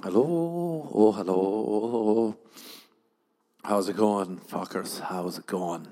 [0.00, 2.36] Oh, oh, oh,
[3.64, 5.00] How's it going, fuckers?
[5.00, 5.88] How's it going?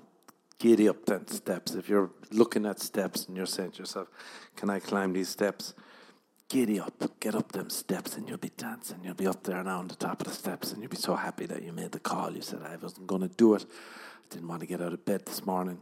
[0.66, 1.74] Giddy up ten steps.
[1.74, 4.08] If you're looking at steps and you're saying to yourself,
[4.56, 5.74] Can I climb these steps?
[6.48, 8.98] Giddy up, get up them steps and you'll be dancing.
[9.04, 11.14] You'll be up there now on the top of the steps and you'll be so
[11.14, 12.32] happy that you made the call.
[12.32, 13.64] You said, I wasn't going to do it.
[13.64, 15.78] I didn't want to get out of bed this morning.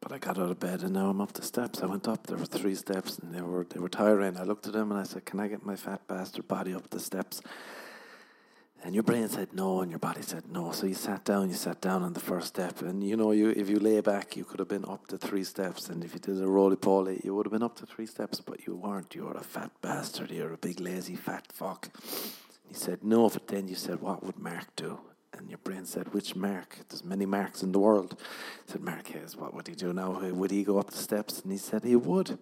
[0.00, 1.82] But I got out of bed and now I'm up the steps.
[1.82, 4.36] I went up, there were three steps and they were they were tiring.
[4.36, 6.90] I looked at them and I said, Can I get my fat bastard body up
[6.90, 7.42] the steps?
[8.84, 10.70] And your brain said no, and your body said no.
[10.72, 11.48] So you sat down.
[11.48, 14.36] You sat down on the first step, and you know, you if you lay back,
[14.36, 17.20] you could have been up to three steps, and if you did a roly poly,
[17.24, 18.40] you would have been up to three steps.
[18.40, 19.14] But you weren't.
[19.14, 20.30] You were a fat bastard.
[20.30, 21.90] You're a big lazy fat fuck.
[22.68, 25.00] You said no, but then you said, "What would Mark do?"
[25.32, 26.78] And your brain said, "Which Mark?
[26.88, 29.36] There's many Marks in the world." I said, "Mark Hayes.
[29.36, 30.20] What would he do now?
[30.20, 32.38] Would he go up the steps?" And he said he would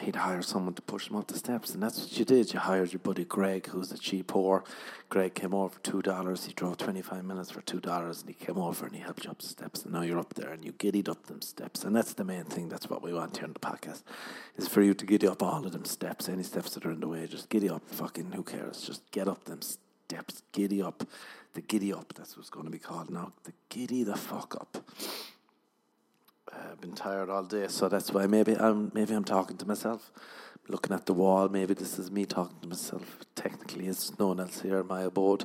[0.00, 2.52] he'd hire someone to push him up the steps, and that's what you did.
[2.52, 4.64] You hired your buddy Greg, who's a cheap whore.
[5.08, 6.44] Greg came over for two dollars.
[6.44, 9.24] He drove twenty five minutes for two dollars, and he came over and he helped
[9.24, 9.84] you up the steps.
[9.84, 12.44] And now you're up there, and you giddied up them steps, and that's the main
[12.44, 12.68] thing.
[12.68, 14.02] That's what we want here in the podcast,
[14.56, 16.28] is for you to giddy up all of them steps.
[16.28, 17.82] Any steps that are in the way, just giddy up.
[17.88, 18.82] Fucking who cares?
[18.82, 20.42] Just get up them steps.
[20.52, 21.04] Giddy up.
[21.54, 22.12] The giddy up.
[22.14, 23.32] That's what's going to be called now.
[23.44, 24.78] The giddy the fuck up
[26.54, 30.12] uh, been tired all day, so that's why maybe I'm maybe I'm talking to myself,
[30.68, 31.48] looking at the wall.
[31.48, 33.18] Maybe this is me talking to myself.
[33.34, 35.44] Technically, it's no one else here in my abode.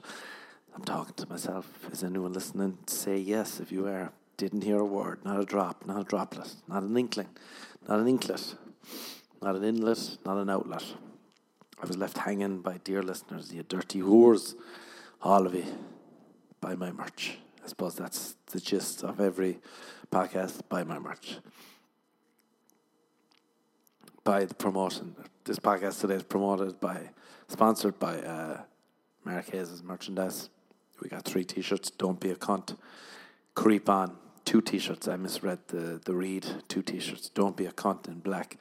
[0.75, 1.65] I'm talking to myself.
[1.91, 2.77] Is anyone listening?
[2.87, 4.11] Say yes if you are.
[4.37, 7.27] Didn't hear a word, not a drop, not a droplet, not an inkling,
[7.87, 8.55] not an inklet,
[9.41, 10.83] not an inlet, not an outlet.
[11.81, 14.55] I was left hanging by dear listeners, you dirty whores,
[15.21, 15.65] all of you,
[16.61, 17.37] by my merch.
[17.69, 19.59] I suppose that's the gist of every
[20.11, 20.61] podcast.
[20.69, 21.37] Buy my merch.
[24.23, 25.15] Buy the promotion.
[25.43, 27.11] This podcast today is promoted by,
[27.47, 28.61] sponsored by uh,
[29.51, 30.49] Hayes' merchandise.
[30.99, 31.91] We got three T-shirts.
[31.91, 32.75] Don't be a cunt.
[33.53, 34.17] Creep on.
[34.45, 35.07] Two T-shirts.
[35.07, 36.47] I misread the the read.
[36.69, 37.29] Two T-shirts.
[37.29, 38.57] Don't be a cunt in black.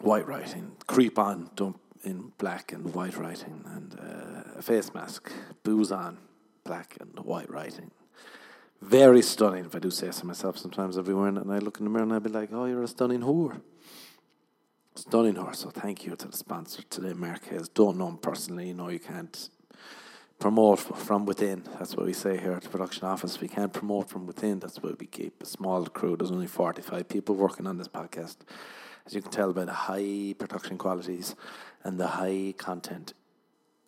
[0.00, 0.72] White writing.
[0.88, 1.50] Creep on.
[1.54, 5.30] Don't in black and white writing and uh, a face mask.
[5.62, 6.18] Booze on
[6.64, 7.90] black and white writing.
[8.80, 10.58] Very stunning, if I do say so myself.
[10.58, 12.88] Sometimes it and I look in the mirror and I'll be like, oh, you're a
[12.88, 13.60] stunning whore.
[14.96, 15.54] Stunning whore.
[15.54, 17.68] So thank you to the sponsor today, Marquez.
[17.68, 18.68] Don't know him personally.
[18.68, 19.48] You know, you can't
[20.40, 21.62] promote from within.
[21.78, 23.40] That's what we say here at the production office.
[23.40, 24.58] We can't promote from within.
[24.58, 26.16] That's why we keep a small crew.
[26.16, 28.38] There's only 45 people working on this podcast.
[29.06, 31.36] As you can tell by the high production qualities
[31.84, 33.12] and the high content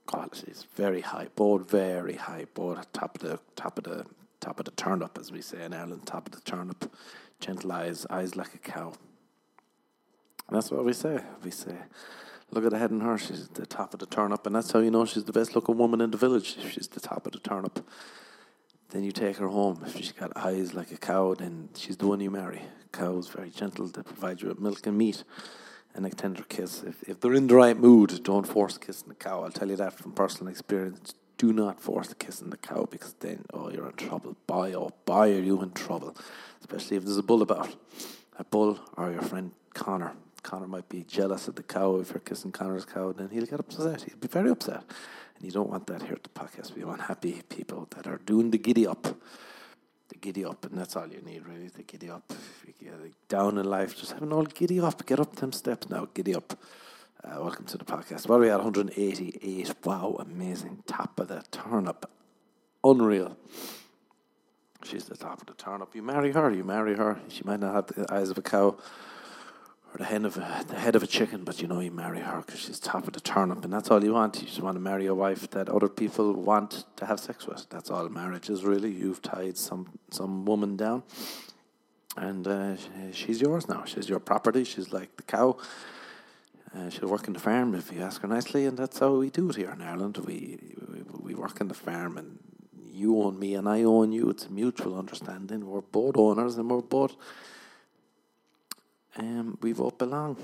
[0.07, 4.07] qualities, very high, board, very high, board, top of the top of the
[4.41, 6.95] top of the turnip, as we say in Ireland, top of the turnip,
[7.41, 8.93] gentle eyes, eyes like a cow.
[10.47, 11.23] And that's what we say.
[11.43, 11.77] We say,
[12.51, 14.81] look at the head and her, she's the top of the turnip, and that's how
[14.81, 16.57] you know she's the best looking woman in the village.
[16.59, 17.81] If she's the top of the turnip,
[18.91, 19.83] then you take her home.
[19.87, 22.63] If she's got eyes like a cow, then she's the one you marry.
[22.93, 25.25] Cows very gentle, they provide you with milk and meat
[25.95, 26.83] and a tender kiss.
[26.83, 29.45] If, if they're in the right mood, don't force kissing the cow.
[29.45, 31.15] I'll tell you that from personal experience.
[31.39, 34.37] Do not force kissing the cow because then, oh, you're in trouble.
[34.47, 36.17] Boy, oh, boy, are you in trouble.
[36.61, 37.75] Especially if there's a bull about.
[38.39, 40.13] A bull or your friend Connor.
[40.43, 41.97] Connor might be jealous of the cow.
[41.97, 44.03] If you're kissing Connor's cow, then he'll get upset.
[44.03, 44.83] He'll be very upset.
[45.37, 46.75] And you don't want that here at the podcast.
[46.75, 49.07] We want happy people that are doing the giddy up
[50.15, 51.69] the giddy up, and that's all you need, really.
[51.69, 52.33] The giddy up.
[53.29, 55.05] Down in life, just have an old giddy up.
[55.07, 56.09] Get up them steps now.
[56.15, 56.59] Giddy up.
[57.23, 58.29] Uh, welcome to the podcast.
[58.29, 58.63] What are we at?
[58.63, 59.75] 188.
[59.85, 60.83] Wow, amazing.
[60.87, 62.09] Top of the turnip.
[62.85, 63.37] Unreal.
[64.85, 65.95] She's the top of the turnip.
[65.95, 66.51] You marry her.
[66.51, 67.19] You marry her.
[67.29, 68.77] She might not have the eyes of a cow
[69.95, 72.19] or the head of a, the head of a chicken, but you know you marry
[72.21, 74.41] her because she's top of the turnip, and that's all you want.
[74.41, 77.67] You just want to marry a wife that other people want to have sex with.
[77.71, 78.91] That's all marriage is really.
[78.91, 81.05] You've tied some some woman down,
[82.17, 82.77] and uh,
[83.13, 83.85] she's yours now.
[83.85, 84.65] She's your property.
[84.65, 85.59] She's like the cow.
[86.77, 89.31] Uh, she'll work in the farm if you ask her nicely, and that's how we
[89.31, 90.19] do it here in Ireland.
[90.19, 90.59] We
[90.93, 92.41] we, we work in the farm, and
[92.91, 94.29] you own me, and I own you.
[94.29, 95.65] It's a mutual understanding.
[95.65, 97.15] We're both owners, and we're both
[99.17, 100.37] um, we both belong.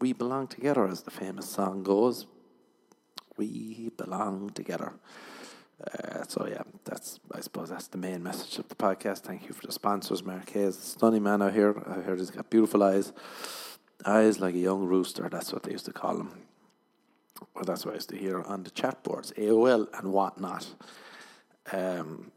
[0.00, 2.26] We belong together, as the famous song goes.
[3.36, 4.92] We belong together.
[5.82, 9.20] Uh, so yeah, that's I suppose that's the main message of the podcast.
[9.20, 11.82] Thank you for the sponsors, Marquez, stunning man out here.
[11.86, 13.12] I heard he's got beautiful eyes,
[14.04, 15.28] eyes like a young rooster.
[15.30, 16.32] That's what they used to call him.
[17.54, 20.68] Well, that's what I used to hear on the chat boards, AOL and whatnot.
[21.72, 22.30] Um,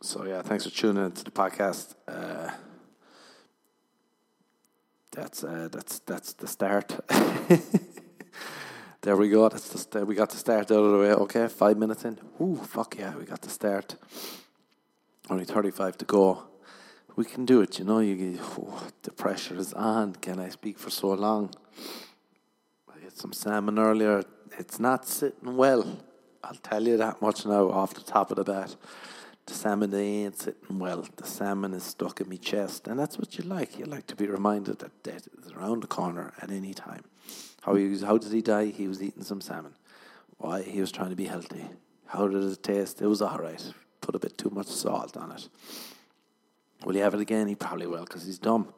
[0.00, 1.94] so yeah, thanks for tuning into the podcast.
[2.06, 2.52] Uh,
[5.12, 6.98] that's uh, that's that's the start.
[9.02, 9.48] there we go.
[9.48, 11.12] That's the st- we got the start out of the way.
[11.12, 12.18] Okay, five minutes in.
[12.40, 13.96] Ooh, fuck yeah, we got the start.
[15.28, 16.44] Only thirty-five to go.
[17.16, 17.78] We can do it.
[17.78, 20.14] You know, you oh, the pressure is on.
[20.14, 21.50] Can I speak for so long?
[22.88, 24.22] I had some salmon earlier.
[24.58, 25.98] It's not sitting well.
[26.42, 28.76] I'll tell you that much now off the top of the bat.
[29.46, 31.06] The salmon ain't sitting well.
[31.16, 33.78] The salmon is stuck in my chest, and that's what you like.
[33.78, 37.04] You like to be reminded that death is around the corner at any time.
[37.62, 38.66] How he was, how did he die?
[38.66, 39.74] He was eating some salmon.
[40.38, 40.62] Why?
[40.62, 41.64] He was trying to be healthy.
[42.06, 43.02] How did it taste?
[43.02, 43.72] It was all right.
[44.00, 45.48] Put a bit too much salt on it.
[46.84, 47.46] Will he have it again?
[47.46, 48.72] He probably will because he's dumb.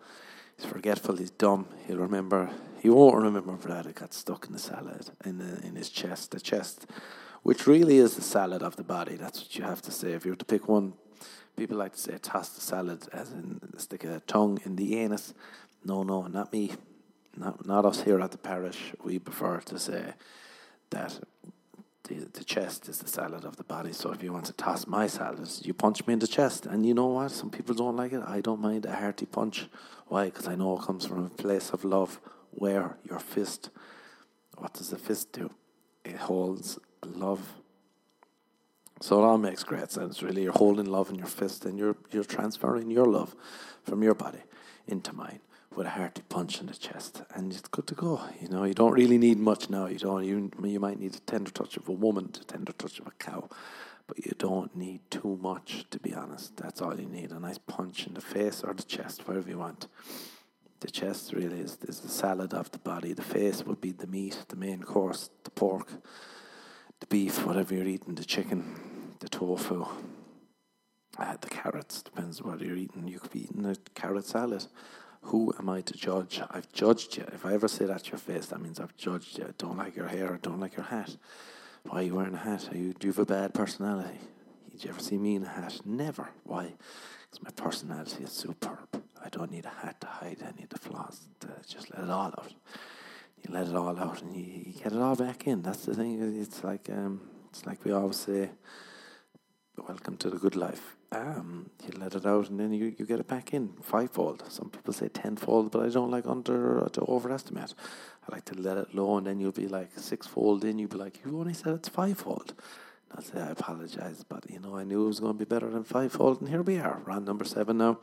[0.56, 1.16] He's forgetful.
[1.16, 1.66] He's dumb.
[1.86, 2.50] He'll remember.
[2.80, 6.32] He won't remember that it got stuck in the salad in the, in his chest.
[6.32, 6.86] The chest
[7.42, 9.16] which really is the salad of the body.
[9.16, 10.12] That's what you have to say.
[10.12, 10.94] If you were to pick one,
[11.56, 15.34] people like to say toss the salad, as in stick a tongue in the anus.
[15.84, 16.72] No, no, not me.
[17.36, 18.92] Not, not us here at the parish.
[19.02, 20.14] We prefer to say
[20.90, 21.18] that
[22.04, 23.92] the, the chest is the salad of the body.
[23.92, 26.66] So if you want to toss my salad, you punch me in the chest.
[26.66, 27.30] And you know what?
[27.30, 28.22] Some people don't like it.
[28.26, 29.66] I don't mind a hearty punch.
[30.08, 30.26] Why?
[30.26, 32.20] Because I know it comes from a place of love.
[32.50, 33.70] Where your fist,
[34.58, 35.50] what does the fist do?
[36.04, 37.54] It holds love.
[39.00, 40.42] So it all makes great sense, really.
[40.42, 43.34] You're holding love in your fist and you're you're transferring your love
[43.82, 44.42] from your body
[44.86, 45.40] into mine
[45.74, 48.20] with a hearty punch in the chest, and it's good to go.
[48.40, 49.86] You know, you don't really need much now.
[49.86, 50.24] You don't.
[50.24, 53.12] You you might need a tender touch of a woman, a tender touch of a
[53.12, 53.48] cow,
[54.06, 55.86] but you don't need too much.
[55.90, 57.32] To be honest, that's all you need.
[57.32, 59.88] A nice punch in the face or the chest, wherever you want.
[60.80, 63.12] The chest really is, is the salad of the body.
[63.12, 65.92] The face would be the meat, the main course, the pork
[67.02, 68.64] the beef, whatever you're eating, the chicken,
[69.18, 69.84] the tofu,
[71.18, 73.08] uh, the carrots, depends what you're eating.
[73.08, 74.66] You could be eating a carrot salad.
[75.22, 76.40] Who am I to judge?
[76.48, 77.24] I've judged you.
[77.32, 79.46] If I ever say that to your face, that means I've judged you.
[79.46, 81.16] I don't like your hair, I don't like your hat.
[81.82, 82.68] Why are you wearing a hat?
[82.70, 84.20] Are you, do you have a bad personality?
[84.70, 85.80] Did you ever see me in a hat?
[85.84, 86.28] Never.
[86.44, 86.72] Why?
[87.28, 89.02] Because my personality is superb.
[89.24, 91.26] I don't need a hat to hide any of the flaws.
[91.66, 92.52] Just let it all out
[93.42, 95.62] you let it all out and you, you get it all back in.
[95.62, 96.40] That's the thing.
[96.40, 98.50] It's like um, it's like we always say,
[99.76, 103.20] "Welcome to the good life." Um, you let it out and then you, you get
[103.20, 104.42] it back in fivefold.
[104.48, 107.74] Some people say tenfold, but I don't like under to overestimate.
[108.26, 110.78] I like to let it low and then you'll be like sixfold in.
[110.78, 112.54] You'll be like, you only said it's fivefold.
[113.14, 115.68] I'll say I apologize, but you know I knew it was going to be better
[115.68, 117.02] than fivefold, and here we are.
[117.08, 117.98] On number seven now,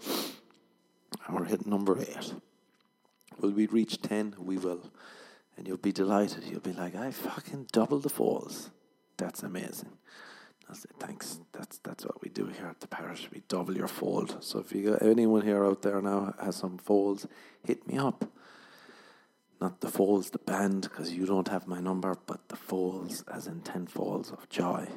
[1.25, 2.33] and we're hitting number eight.
[3.39, 4.35] Will we reach ten?
[4.37, 4.91] We will
[5.59, 6.45] and you'll be delighted.
[6.45, 8.71] You'll be like, I fucking double the falls.
[9.17, 9.91] That's amazing.
[10.69, 11.41] I say, thanks.
[11.51, 13.27] That's that's what we do here at the parish.
[13.33, 14.37] We double your fold.
[14.41, 17.27] So if you got anyone here out there now has some folds,
[17.65, 18.23] hit me up.
[19.59, 23.45] Not the folds, the band, because you don't have my number, but the folds, as
[23.45, 24.87] in ten folds of joy.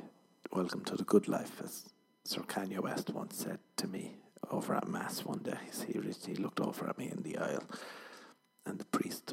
[0.52, 1.86] Welcome to the good life, as
[2.22, 4.14] Sir Kanye West once said to me
[4.48, 5.58] over at Mass one day.
[5.88, 7.64] He, he looked over at me in the aisle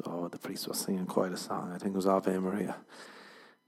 [0.06, 1.72] oh, the priest was singing quite a song.
[1.74, 2.76] I think it was Ave Maria.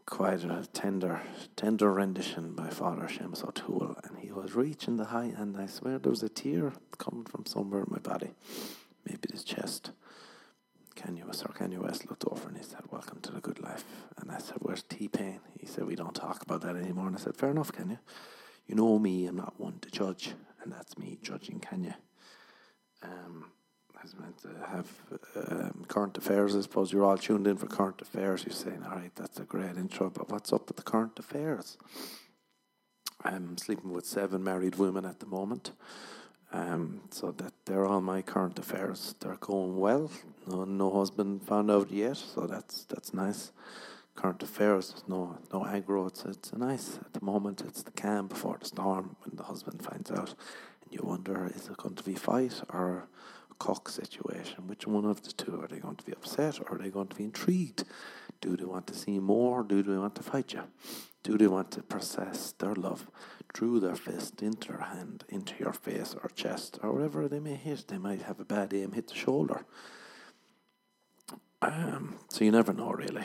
[0.06, 1.22] Quite a tender,
[1.54, 5.98] tender rendition by Father Seamus O'Toole, and he was reaching the high, and I swear
[5.98, 8.30] there was a tear coming from somewhere in my body,
[9.06, 9.92] maybe his chest.
[10.96, 13.84] Kanye, Sir Kanye West looked over and he said, Welcome to the good life.
[14.18, 15.40] And I said, Where's T Pain?
[15.58, 17.06] He said, We don't talk about that anymore.
[17.06, 17.98] And I said, Fair enough, Kanye.
[18.66, 21.94] You know me, I'm not one to judge, and that's me judging Kanye.
[23.02, 23.46] Um,
[24.04, 24.88] is meant to have
[25.50, 26.56] um, current affairs.
[26.56, 28.44] I suppose you're all tuned in for current affairs.
[28.44, 31.76] You're saying, all right, that's a great intro, but what's up with the current affairs?
[33.24, 35.72] I'm sleeping with seven married women at the moment.
[36.52, 39.14] Um, so that they're all my current affairs.
[39.20, 40.10] They're going well.
[40.46, 43.52] No, no husband found out yet, so that's that's nice.
[44.16, 46.08] Current affairs, no no aggro.
[46.08, 47.62] It's it's nice at the moment.
[47.66, 50.34] It's the calm before the storm when the husband finds out,
[50.84, 53.08] and you wonder is it going to be fight or
[53.62, 54.66] cock situation.
[54.66, 55.60] Which one of the two?
[55.60, 57.84] Are they going to be upset or are they going to be intrigued?
[58.40, 59.62] Do they want to see more?
[59.62, 60.64] Do they want to fight you?
[61.22, 63.06] Do they want to process their love
[63.54, 67.54] through their fist into their hand, into your face or chest, or wherever they may
[67.54, 67.86] hit?
[67.86, 69.64] They might have a bad aim, hit the shoulder.
[71.60, 73.22] Um, so you never know, really.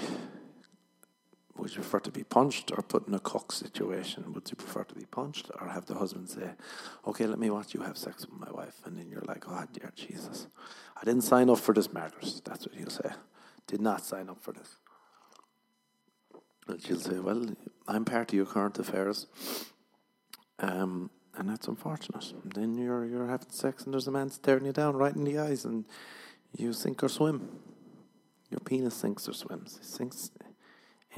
[1.57, 4.33] Would you prefer to be punched or put in a cock situation?
[4.33, 6.51] Would you prefer to be punched or have the husband say,
[7.05, 8.75] okay, let me watch you have sex with my wife?
[8.85, 10.47] And then you're like, oh, dear Jesus,
[10.99, 12.41] I didn't sign up for this, marriage.
[12.43, 13.09] That's what he'll say.
[13.65, 14.77] Did not sign up for this.
[16.67, 17.47] And she'll say, well,
[17.87, 19.25] I'm part of your current affairs.
[20.59, 22.33] Um, and that's unfortunate.
[22.43, 25.23] And then you're you're having sex and there's a man staring you down right in
[25.23, 25.85] the eyes and
[26.55, 27.49] you sink or swim.
[28.49, 29.77] Your penis sinks or swims.
[29.79, 30.31] He sinks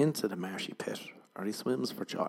[0.00, 0.98] into the marshy pit,
[1.36, 2.28] or he swims for joy.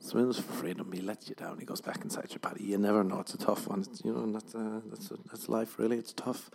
[0.00, 0.92] Swims for freedom.
[0.92, 1.58] He lets you down.
[1.58, 2.62] He goes back inside your body.
[2.62, 3.18] You never know.
[3.18, 3.80] It's a tough one.
[3.80, 5.78] It's, you know, that's uh, that's that's life.
[5.78, 6.50] Really, it's tough.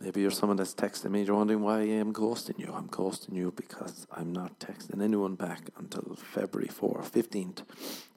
[0.00, 1.22] Maybe you're someone that's texting me.
[1.22, 2.72] You're wondering why I'm ghosting you.
[2.74, 7.62] I'm ghosting you because I'm not texting anyone back until February 4th, 15th,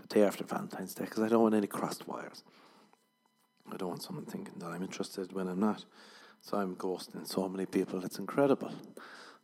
[0.02, 2.44] the day after Valentine's Day, because I don't want any crossed wires.
[3.72, 5.86] I don't want someone thinking that I'm interested when I'm not.
[6.42, 8.04] So I'm ghosting so many people.
[8.04, 8.72] It's incredible.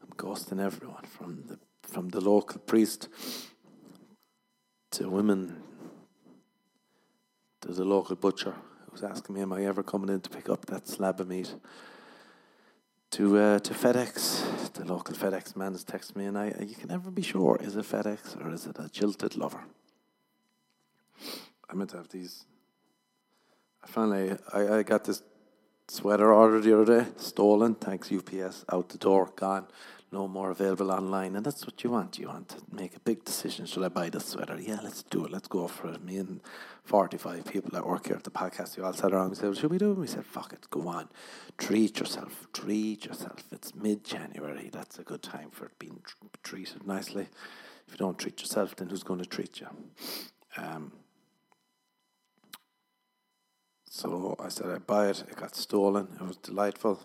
[0.02, 3.10] I'm ghosting everyone from the from the local priest
[4.92, 5.62] to women
[7.62, 8.56] to the local butcher
[8.90, 11.56] who's asking me, "Am I ever coming in to pick up that slab of meat?"
[13.12, 16.90] To uh, to FedEx, the local FedEx man has texted me, and I you can
[16.90, 19.64] never be sure is it FedEx or is it a jilted lover.
[21.70, 22.46] I meant to have these.
[23.84, 25.24] I finally I, I got this
[25.88, 27.76] sweater ordered the other day, stolen.
[27.76, 29.68] Thanks UPS, out the door, gone
[30.12, 31.36] no more available online.
[31.36, 32.20] And that's what you want.
[32.20, 33.66] You want to make a big decision.
[33.66, 34.60] Should I buy this sweater?
[34.60, 35.32] Yeah, let's do it.
[35.32, 36.04] Let's go for it.
[36.04, 36.42] Me and
[36.84, 39.72] 45 people that work here at the podcast, we all sat around and said, Should
[39.72, 39.98] we do it?
[39.98, 41.08] We said, Fuck it, go on.
[41.58, 42.48] Treat yourself.
[42.52, 43.44] Treat yourself.
[43.52, 44.70] It's mid January.
[44.72, 46.02] That's a good time for it being
[46.44, 47.30] treated nicely.
[47.88, 49.68] If you don't treat yourself, then who's going to treat you?
[50.58, 50.92] Um,
[53.90, 55.24] so I said I'd buy it.
[55.30, 56.08] It got stolen.
[56.20, 57.02] It was delightful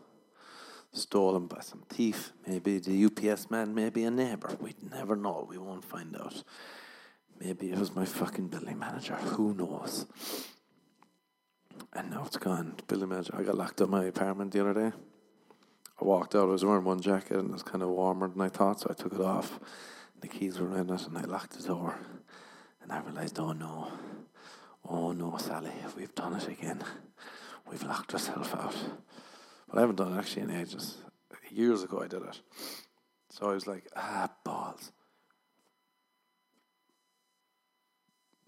[0.97, 4.57] stolen by some thief, maybe the UPS man, maybe a neighbour.
[4.61, 5.47] We'd never know.
[5.49, 6.43] We won't find out.
[7.39, 9.15] Maybe it was my fucking building manager.
[9.15, 10.07] Who knows?
[11.93, 12.77] And now it's gone.
[12.87, 13.35] Building manager.
[13.37, 14.97] I got locked up my apartment the other day.
[16.01, 16.49] I walked out.
[16.49, 18.89] I was wearing one jacket and it was kind of warmer than I thought, so
[18.91, 19.61] I took it off.
[20.21, 21.99] The keys were in it, and I locked the door.
[22.83, 23.89] And I realised, oh no,
[24.89, 26.83] oh no, Sally, we've done it again.
[27.71, 28.75] We've locked ourselves out.
[29.69, 30.99] But I haven't done it actually in ages.
[31.51, 32.41] Years ago I did it.
[33.31, 34.93] So I was like, ah, balls.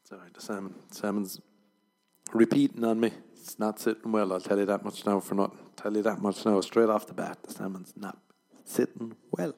[0.04, 0.74] Sorry, the salmon.
[0.90, 1.40] Salmon's
[2.32, 3.12] repeating on me.
[3.32, 5.58] It's not sitting well, I'll tell you that much now for nothing.
[5.76, 7.38] Tell you that much now, straight off the bat.
[7.42, 8.18] The salmon's not
[8.64, 9.54] sitting well.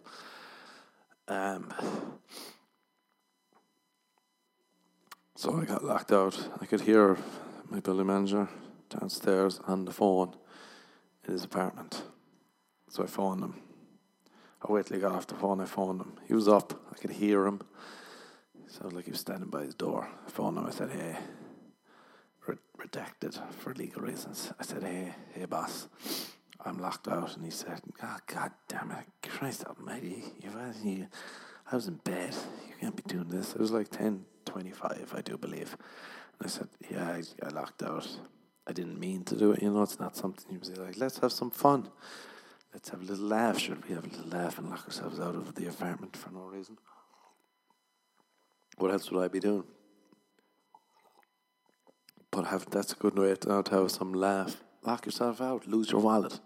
[1.29, 1.73] Um,
[5.37, 6.49] so I got locked out.
[6.61, 7.17] I could hear
[7.69, 8.49] my building manager
[8.89, 10.35] downstairs on the phone
[11.27, 12.03] in his apartment.
[12.89, 13.55] So I phoned him.
[14.63, 15.61] I waited till he got off the phone.
[15.61, 16.13] I phoned him.
[16.27, 16.81] He was up.
[16.93, 17.61] I could hear him.
[18.55, 20.09] He sounded like he was standing by his door.
[20.27, 20.67] I phoned him.
[20.67, 21.17] I said, "Hey."
[22.81, 24.53] redacted for legal reasons.
[24.59, 25.89] I said, "Hey, hey, boss,
[26.65, 30.25] I'm locked out." And he said, "Oh, God damn it, Christ Almighty!
[30.41, 31.07] You've you,
[31.71, 32.35] I was in bed.
[32.69, 35.77] You can't be doing this." It was like ten twenty-five, I do believe.
[36.39, 38.09] And I said, "Yeah, I, I locked out."
[38.71, 39.63] I didn't mean to do it.
[39.63, 41.89] You know, it's not something you say like, let's have some fun.
[42.73, 43.59] Let's have a little laugh.
[43.59, 46.43] Should we have a little laugh and lock ourselves out of the apartment for no
[46.43, 46.79] reason?
[48.79, 49.65] What else would I be doing?
[52.31, 54.63] But have that's a good way to, have some laugh.
[54.85, 55.67] Lock yourself out.
[55.67, 56.39] Lose your wallet.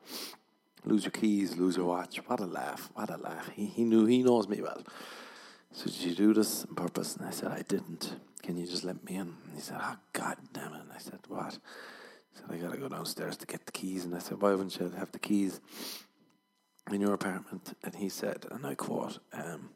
[0.86, 1.58] Lose your keys.
[1.58, 2.16] Lose your watch.
[2.26, 2.88] What a laugh.
[2.94, 3.50] What a laugh.
[3.54, 4.06] He, he knew.
[4.06, 4.82] He knows me well.
[5.72, 7.16] So did you do this on purpose?
[7.16, 8.16] And I said, I didn't.
[8.42, 9.20] Can you just let me in?
[9.20, 10.80] And he said, ah, Oh God damn it.
[10.80, 11.58] And I said, What?
[12.34, 14.04] Said, I gotta go downstairs to get the keys.
[14.04, 15.60] And I said, Why wouldn't you have the keys
[16.90, 17.76] in your apartment?
[17.82, 19.70] And he said, and I quote, um,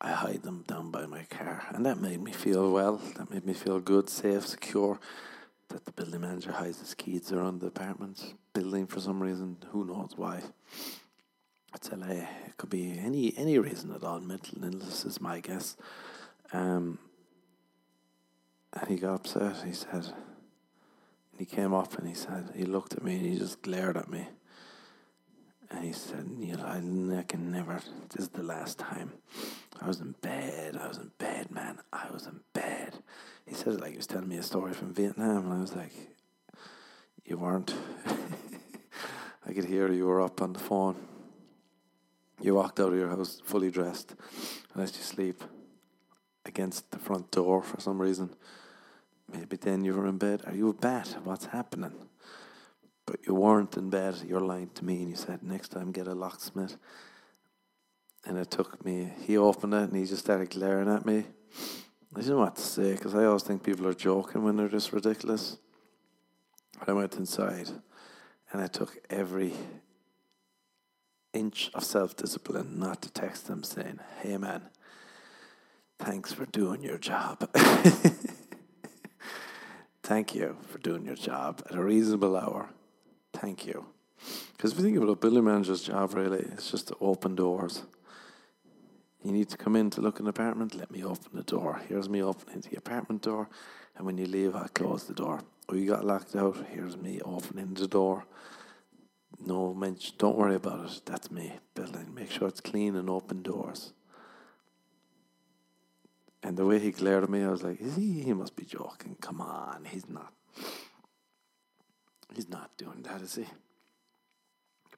[0.00, 1.64] I hide them down by my car.
[1.70, 3.00] And that made me feel well.
[3.16, 5.00] That made me feel good, safe, secure.
[5.68, 9.56] That the building manager hides his keys around the apartment building for some reason.
[9.70, 10.42] Who knows why?
[11.74, 12.06] It's LA.
[12.46, 14.20] It could be any any reason at all.
[14.20, 15.76] Mental illness is my guess.
[16.52, 16.98] Um,
[18.74, 19.64] and he got upset.
[19.64, 20.12] He said,
[21.38, 24.10] he came up and he said, he looked at me and he just glared at
[24.10, 24.28] me.
[25.70, 26.76] And he said, Neil, I,
[27.18, 29.12] I can never, this is the last time.
[29.80, 31.78] I was in bed, I was in bed, man.
[31.92, 32.94] I was in bed.
[33.46, 35.44] He said it like he was telling me a story from Vietnam.
[35.46, 35.92] And I was like,
[37.24, 37.74] you weren't.
[39.46, 40.96] I could hear you were up on the phone.
[42.40, 45.42] You walked out of your house fully dressed and let you sleep
[46.44, 48.30] against the front door for some reason.
[49.32, 50.42] Maybe then you were in bed.
[50.46, 51.16] Are you a bat?
[51.24, 51.94] What's happening?
[53.06, 54.16] But you weren't in bed.
[54.26, 56.76] You're lying to me, and you said next time get a locksmith.
[58.26, 59.12] and it took me.
[59.26, 61.24] He opened it and he just started glaring at me.
[62.14, 64.68] I didn't know what to say because I always think people are joking when they're
[64.68, 65.58] just ridiculous.
[66.78, 67.68] But I went inside
[68.52, 69.52] and I took every
[71.32, 74.62] inch of self discipline not to text them saying, Hey man,
[75.98, 77.48] thanks for doing your job.
[80.04, 82.68] Thank you for doing your job at a reasonable hour.
[83.32, 83.86] Thank you.
[84.52, 87.84] Because if you think about a building manager's job, really, it's just to open doors.
[89.22, 91.80] You need to come in to look at an apartment, let me open the door.
[91.88, 93.48] Here's me opening the apartment door,
[93.96, 95.40] and when you leave, I close the door.
[95.70, 98.26] Oh, you got locked out, here's me opening the door.
[99.40, 101.00] No mention, don't worry about it.
[101.06, 102.12] That's me building.
[102.14, 103.94] Make sure it's clean and open doors.
[106.44, 108.20] And the way he glared at me, I was like, is he?
[108.20, 109.16] He must be joking.
[109.18, 110.34] Come on, he's not.
[112.34, 113.46] He's not doing that, is he?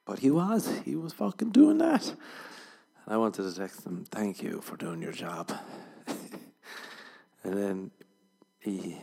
[0.05, 0.69] But he was.
[0.85, 2.05] He was fucking doing that.
[2.09, 5.53] And I wanted to text him, thank you for doing your job.
[7.45, 7.91] and then
[8.59, 8.99] he,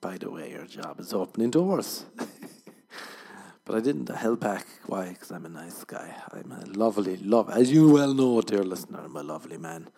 [0.00, 2.04] by the way, your job is opening doors.
[3.64, 4.08] but I didn't.
[4.10, 4.64] Held back.
[4.86, 5.08] Why?
[5.08, 6.14] Because I'm a nice guy.
[6.32, 7.50] I'm a lovely, love.
[7.50, 9.88] As you well know, dear listener, I'm a lovely man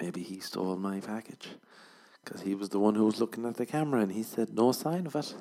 [0.00, 1.48] maybe he stole my package
[2.24, 4.72] because he was the one who was looking at the camera and he said no
[4.72, 5.34] sign of it.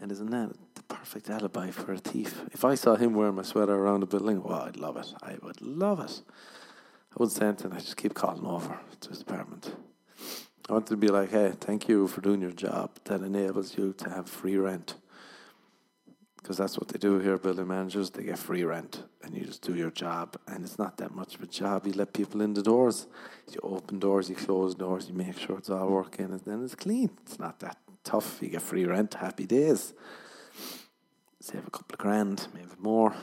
[0.00, 2.42] And isn't that the perfect alibi for a thief?
[2.52, 5.12] If I saw him wearing my sweater around the building, well, I'd love it.
[5.22, 6.22] I would love it.
[7.12, 7.72] I wouldn't say anything.
[7.72, 9.74] I just keep calling over to his apartment.
[10.68, 12.92] I wanted to be like, hey, thank you for doing your job.
[13.04, 14.94] That enables you to have free rent
[16.40, 18.10] because that's what they do here, building managers.
[18.10, 21.34] They get free rent, and you just do your job, and it's not that much
[21.34, 21.86] of a job.
[21.86, 23.06] You let people in the doors,
[23.52, 26.74] you open doors, you close doors, you make sure it's all working, and then it's
[26.74, 27.10] clean.
[27.22, 28.38] It's not that tough.
[28.40, 29.92] You get free rent, happy days.
[31.40, 33.14] Save a couple of grand, maybe more.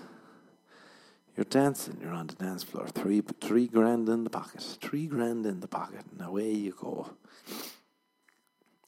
[1.36, 2.00] You're dancing.
[2.02, 2.88] You're on the dance floor.
[2.88, 4.62] Three, three grand in the pocket.
[4.82, 7.12] Three grand in the pocket, and away you go.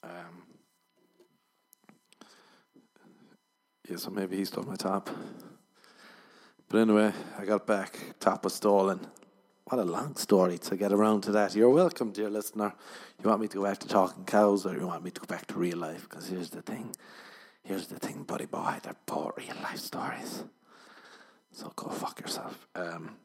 [0.03, 0.48] Um,
[3.89, 5.09] Yeah, so maybe he stole my top.
[6.67, 7.97] But anyway, I got back.
[8.19, 8.99] Top was stolen.
[9.65, 11.55] What a long story to get around to that.
[11.55, 12.71] You're welcome, dear listener.
[13.19, 15.25] You want me to go back to talking cows or you want me to go
[15.25, 16.07] back to real life?
[16.07, 16.95] Because here's the thing.
[17.63, 18.77] Here's the thing, buddy boy.
[18.83, 20.43] They're both real life stories.
[21.51, 22.67] So go fuck yourself.
[22.75, 23.15] Um,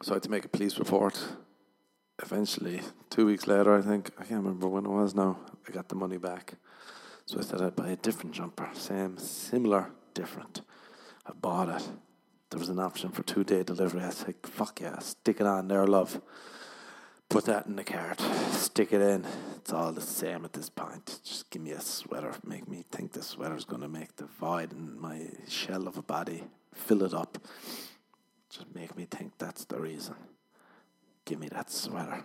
[0.00, 1.22] so I had to make a police report.
[2.22, 2.80] Eventually,
[3.10, 5.94] two weeks later, I think, I can't remember when it was now, I got the
[5.94, 6.54] money back.
[7.26, 10.62] So I said I'd buy a different jumper, same, similar, different.
[11.26, 11.88] I bought it.
[12.50, 14.02] There was an option for two day delivery.
[14.02, 16.20] I said, fuck yeah, stick it on there, love.
[17.28, 19.24] Put that in the cart, stick it in.
[19.56, 21.20] It's all the same at this point.
[21.24, 24.72] Just give me a sweater, make me think the sweater's going to make the void
[24.72, 27.38] in my shell of a body, fill it up.
[28.50, 30.14] Just make me think that's the reason.
[31.24, 32.22] Give me that sweater.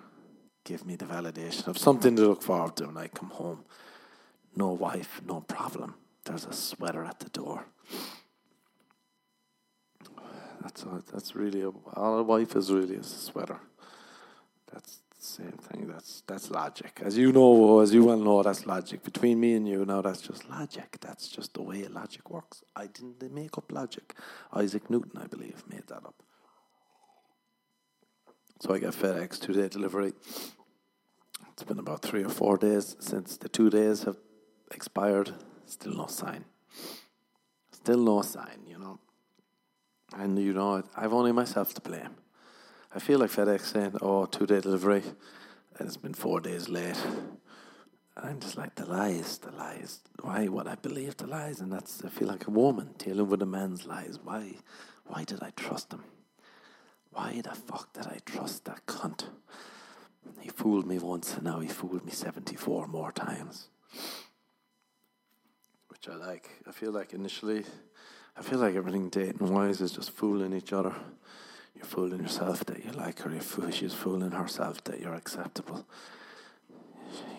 [0.65, 3.63] Give me the validation of something to look forward to when I come home.
[4.57, 5.93] No wife, no problem.
[6.25, 7.67] There's a sweater at the door.
[10.61, 13.59] That's a, that's really a, all a wife is really is a sweater.
[14.73, 15.87] That's the same thing.
[15.87, 17.01] That's that's logic.
[17.05, 19.03] As you know, as you well know, that's logic.
[19.03, 20.97] Between me and you, now that's just logic.
[21.01, 22.63] That's just the way logic works.
[22.75, 24.15] I didn't make up logic.
[24.51, 26.23] Isaac Newton, I believe, made that up.
[28.59, 30.13] So I got FedEx two day delivery.
[31.51, 34.17] It's been about three or four days since the two days have
[34.71, 35.34] expired,
[35.65, 36.45] still no sign.
[37.71, 38.99] Still no sign, you know.
[40.15, 42.15] And you know, I've only myself to blame.
[42.93, 45.03] I feel like FedEx saying, "Oh, two day delivery,"
[45.77, 47.01] and it's been four days late.
[48.15, 49.99] I'm just like the lies, the lies.
[50.21, 51.60] Why would I believe the lies?
[51.60, 54.17] And that's I feel like a woman dealing with a man's lies.
[54.23, 54.56] Why,
[55.06, 56.03] why did I trust him?
[57.12, 59.25] Why the fuck did I trust that cunt?
[60.39, 63.69] He fooled me once, and now he fooled me seventy-four more times
[65.97, 66.49] which I like.
[66.67, 67.63] I feel like initially,
[68.38, 70.93] I feel like everything dating wise is just fooling each other.
[71.75, 73.31] You're fooling yourself that you like her.
[73.31, 75.86] You're fool- she's fooling herself that you're acceptable.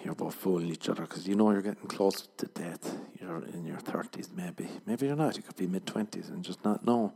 [0.04, 2.96] You're both fooling each other because you know you're getting close to death.
[3.20, 4.68] You're in your thirties, maybe.
[4.86, 5.36] Maybe you're not.
[5.36, 7.12] You could be mid twenties and just not know.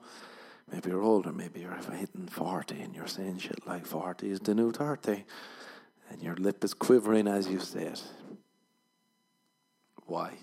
[0.70, 1.33] Maybe you're older.
[1.33, 5.24] Maybe you're hitting forty and you're saying shit like forty is the new thirty,
[6.11, 8.02] and your lip is quivering as you say it.
[10.07, 10.35] Why?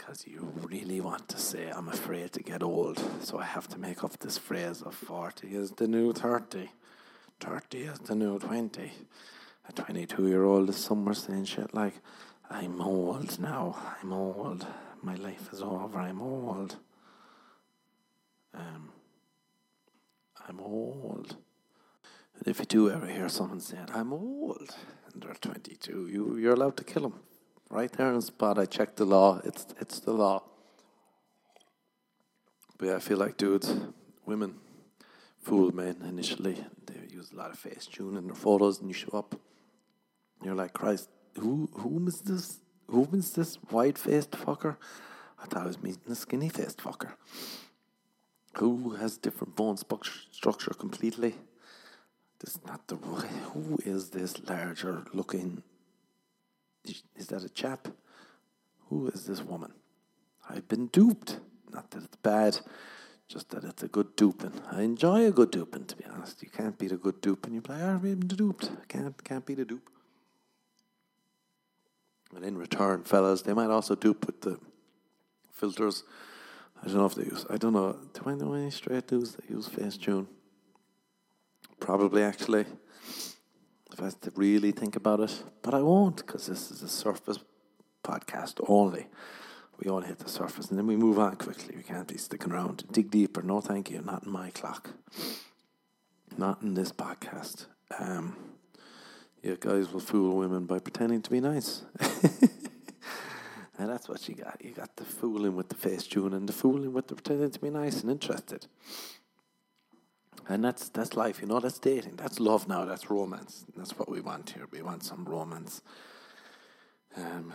[0.00, 2.98] Because you really want to say, I'm afraid to get old.
[3.22, 6.70] So I have to make up this phrase of 40 is the new 30,
[7.38, 8.92] 30 is the new 20.
[9.68, 11.94] A 22 year old is somewhere saying shit like,
[12.50, 14.66] I'm old now, I'm old,
[15.02, 16.76] my life is over, I'm old.
[18.54, 18.88] Um,
[20.48, 21.36] I'm old.
[22.38, 24.74] And if you do ever hear someone saying, I'm old,
[25.12, 27.20] and they're 22, you, you're allowed to kill them.
[27.70, 29.40] Right there on the spot, I checked the law.
[29.44, 30.42] It's, it's the law.
[32.76, 33.72] But yeah, I feel like dudes,
[34.26, 34.56] women,
[35.40, 36.64] fool men initially.
[36.86, 39.36] They use a lot of Facetune in their photos, and you show up.
[40.42, 42.58] You're like, Christ, who whom is this?
[42.88, 44.76] Whom is this white faced fucker?
[45.40, 47.12] I thought I was meeting a skinny faced fucker.
[48.56, 51.36] Who has different bone structure completely?
[52.40, 55.62] This is not the who is this larger looking?
[56.84, 57.88] Is that a chap?
[58.88, 59.72] Who is this woman?
[60.48, 61.38] I've been duped.
[61.72, 62.58] Not that it's bad,
[63.28, 64.52] just that it's a good duping.
[64.72, 66.42] I enjoy a good duping, to be honest.
[66.42, 67.54] You can't beat a good duping.
[67.54, 68.70] You play, I've been duped.
[68.88, 69.88] Can't can't beat a dupe.
[72.34, 74.58] And in return, fellas, they might also dupe with the
[75.52, 76.04] filters.
[76.82, 77.44] I don't know if they use.
[77.50, 77.96] I don't know.
[78.14, 80.26] Do I know any straight dudes that use Facetune?
[81.78, 82.66] Probably, actually.
[83.92, 86.88] If I had to really think about it, but I won't because this is a
[86.88, 87.38] surface
[88.04, 89.06] podcast only.
[89.82, 91.74] We only hit the surface and then we move on quickly.
[91.76, 92.84] We can't be sticking around.
[92.92, 93.42] Dig deeper.
[93.42, 94.02] No, thank you.
[94.02, 94.90] Not in my clock.
[96.36, 97.66] Not in this podcast.
[97.98, 98.36] Um,
[99.42, 101.82] yeah, guys will fool women by pretending to be nice.
[103.78, 104.60] and that's what you got.
[104.62, 107.70] You got the fooling with the Facetune and the fooling with the pretending to be
[107.70, 108.66] nice and interested.
[110.48, 112.16] And that's that's life, you know, that's dating.
[112.16, 113.64] That's love now, that's romance.
[113.76, 114.66] That's what we want here.
[114.70, 115.82] We want some romance.
[117.16, 117.52] Um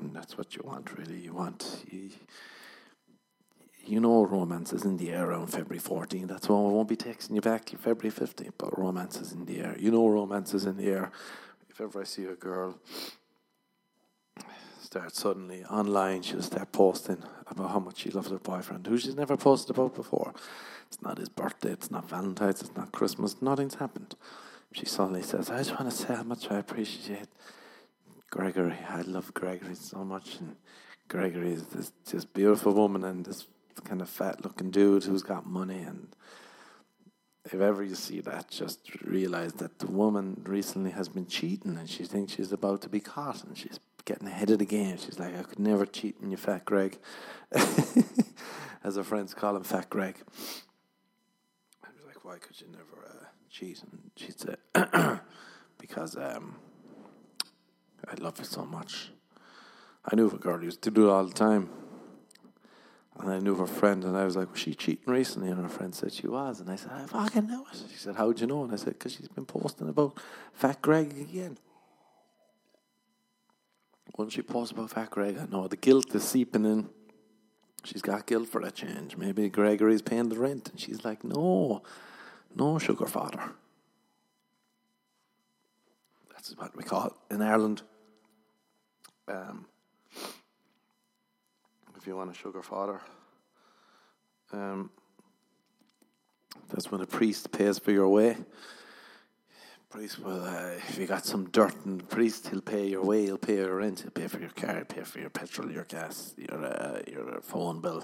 [0.00, 1.18] and that's what you want really.
[1.18, 2.10] You want you,
[3.86, 6.26] you know romance is in the air around February 14.
[6.26, 8.52] That's why I won't be texting you back February 15.
[8.58, 9.76] But romance is in the air.
[9.78, 11.12] You know romance is in the air.
[11.70, 12.78] If ever I see a girl
[15.12, 19.36] suddenly online, she'll start posting about how much she loves her boyfriend, who she's never
[19.36, 20.34] posted about before.
[20.88, 24.14] It's not his birthday, it's not Valentine's, it's not Christmas, nothing's happened.
[24.72, 27.28] She suddenly says, I just want to say how much I appreciate
[28.30, 28.78] Gregory.
[28.88, 30.40] I love Gregory so much.
[30.40, 30.56] And
[31.08, 33.46] Gregory is this, this beautiful woman and this
[33.84, 36.08] kind of fat looking dude who's got money and
[37.44, 41.90] if ever you see that, just realize that the woman recently has been cheating and
[41.90, 44.96] she thinks she's about to be caught and she's getting ahead of the game.
[44.98, 46.98] She's like, I could never cheat on you, Fat Greg.
[48.84, 50.16] As her friends call him Fat Greg.
[51.82, 53.82] I was like, why could you never uh, cheat?
[53.82, 54.58] And she said,
[55.78, 56.56] because um,
[58.06, 59.10] I love you so much.
[60.04, 61.70] I knew a girl who used to do it all the time.
[63.18, 65.48] And I knew her friend, and I was like, Was she cheating recently?
[65.48, 66.60] And her friend said she was.
[66.60, 67.78] And I said, I fucking know it.
[67.90, 68.64] She said, How'd you know?
[68.64, 70.18] And I said, Because she's been posting about
[70.52, 71.56] Fat Greg again.
[74.16, 76.88] Once she posts about Fat Greg, I know the guilt is seeping in.
[77.82, 79.16] She's got guilt for that change.
[79.16, 80.70] Maybe Gregory's paying the rent.
[80.70, 81.82] And she's like, No,
[82.54, 83.42] no, sugar father.
[86.30, 87.82] That's what we call it in Ireland.
[89.26, 89.66] Um,
[91.96, 93.00] if you want a sugar father.
[94.52, 94.90] Um,
[96.68, 98.36] that's when a priest pays for your way.
[99.94, 103.26] Priest will, uh, if you got some dirt, and the priest he'll pay your way,
[103.26, 105.84] he'll pay your rent, he'll pay for your car, he'll pay for your petrol, your
[105.84, 108.02] gas, your uh, your phone bill,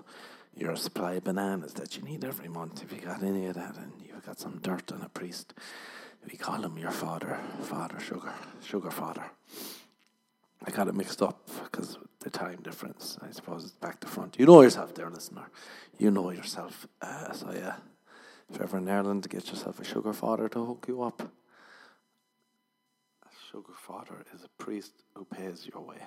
[0.57, 2.85] your supply of bananas that you need every month.
[2.85, 5.53] If you got any of that, and you've got some dirt on a priest,
[6.31, 9.25] we call him your father, father sugar, sugar father.
[10.65, 13.19] I got it mixed up because the time difference.
[13.21, 14.39] I suppose it's back to front.
[14.39, 15.51] You know yourself, there, listener.
[15.99, 16.87] You know yourself.
[17.03, 17.75] Uh, so yeah,
[18.49, 21.33] if you're ever in Ireland, get yourself a sugar father to hook you up.
[23.51, 25.99] Sugar father is a priest who pays your way.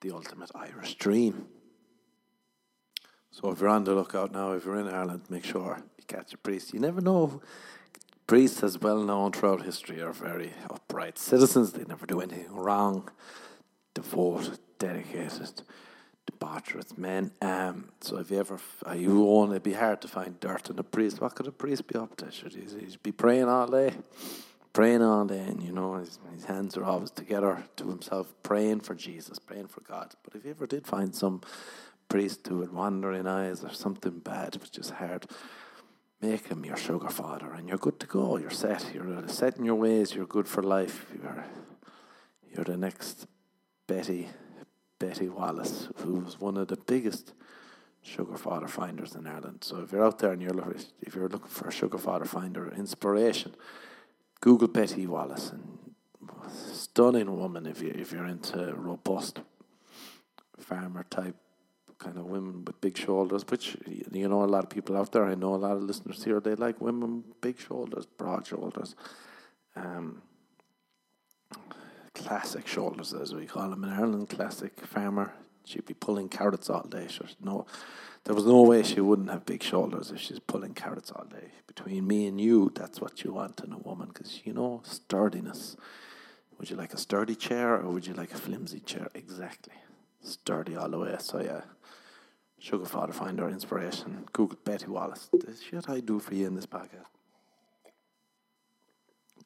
[0.00, 1.46] The ultimate Irish dream.
[3.30, 6.32] So if you're on the lookout now, if you're in Ireland, make sure you catch
[6.32, 6.72] a priest.
[6.72, 7.42] You never know
[8.28, 11.72] Priests, as well known throughout history, are very upright citizens.
[11.72, 13.10] They never do anything wrong.
[13.94, 15.62] Devoted, dedicated,
[16.30, 17.30] debaucherous men.
[17.40, 20.78] Um, so if you ever, uh, you won't, it'd be hard to find dirt in
[20.78, 21.22] a priest.
[21.22, 22.30] What could a priest be up to?
[22.30, 23.94] Should he he'd be praying all day?
[24.72, 28.80] Praying all day, and you know, his, his hands are always together to himself, praying
[28.80, 30.14] for Jesus, praying for God.
[30.22, 31.40] But if you ever did find some
[32.08, 35.26] priest who had wandering eyes or something bad, was just hard
[36.20, 38.38] Make him your sugar father, and you're good to go.
[38.38, 38.92] You're set.
[38.92, 40.14] You're uh, set in your ways.
[40.14, 41.06] You're good for life.
[41.14, 41.44] You're
[42.50, 43.28] you're the next
[43.86, 44.28] Betty
[44.98, 47.34] Betty Wallace, who was one of the biggest
[48.02, 49.62] sugar father finders in Ireland.
[49.62, 52.68] So if you're out there and you're if you're looking for a sugar father finder
[52.76, 53.54] inspiration,
[54.40, 55.52] Google Betty Wallace
[56.50, 59.40] stunning woman if you if you're into robust
[60.58, 61.36] farmer type
[61.98, 65.24] kind of women with big shoulders, which you know a lot of people out there.
[65.24, 66.40] I know a lot of listeners here.
[66.40, 68.94] They like women big shoulders, broad shoulders,
[69.74, 70.22] um,
[72.14, 74.28] classic shoulders as we call them in Ireland.
[74.28, 75.32] Classic farmer.
[75.64, 77.08] She'd be pulling carrots all day.
[77.08, 77.66] Sure, no,
[78.24, 81.52] there was no way she wouldn't have big shoulders if she's pulling carrots all day.
[81.66, 85.76] Between me and you, that's what you want in a woman, because you know sturdiness.
[86.58, 89.08] Would you like a sturdy chair or would you like a flimsy chair?
[89.14, 89.74] Exactly
[90.22, 91.16] sturdy all the way.
[91.18, 91.62] So yeah,
[92.58, 94.26] Sugar Father find our inspiration.
[94.32, 95.28] Google Betty Wallace.
[95.32, 97.06] The shit I do for you in this podcast.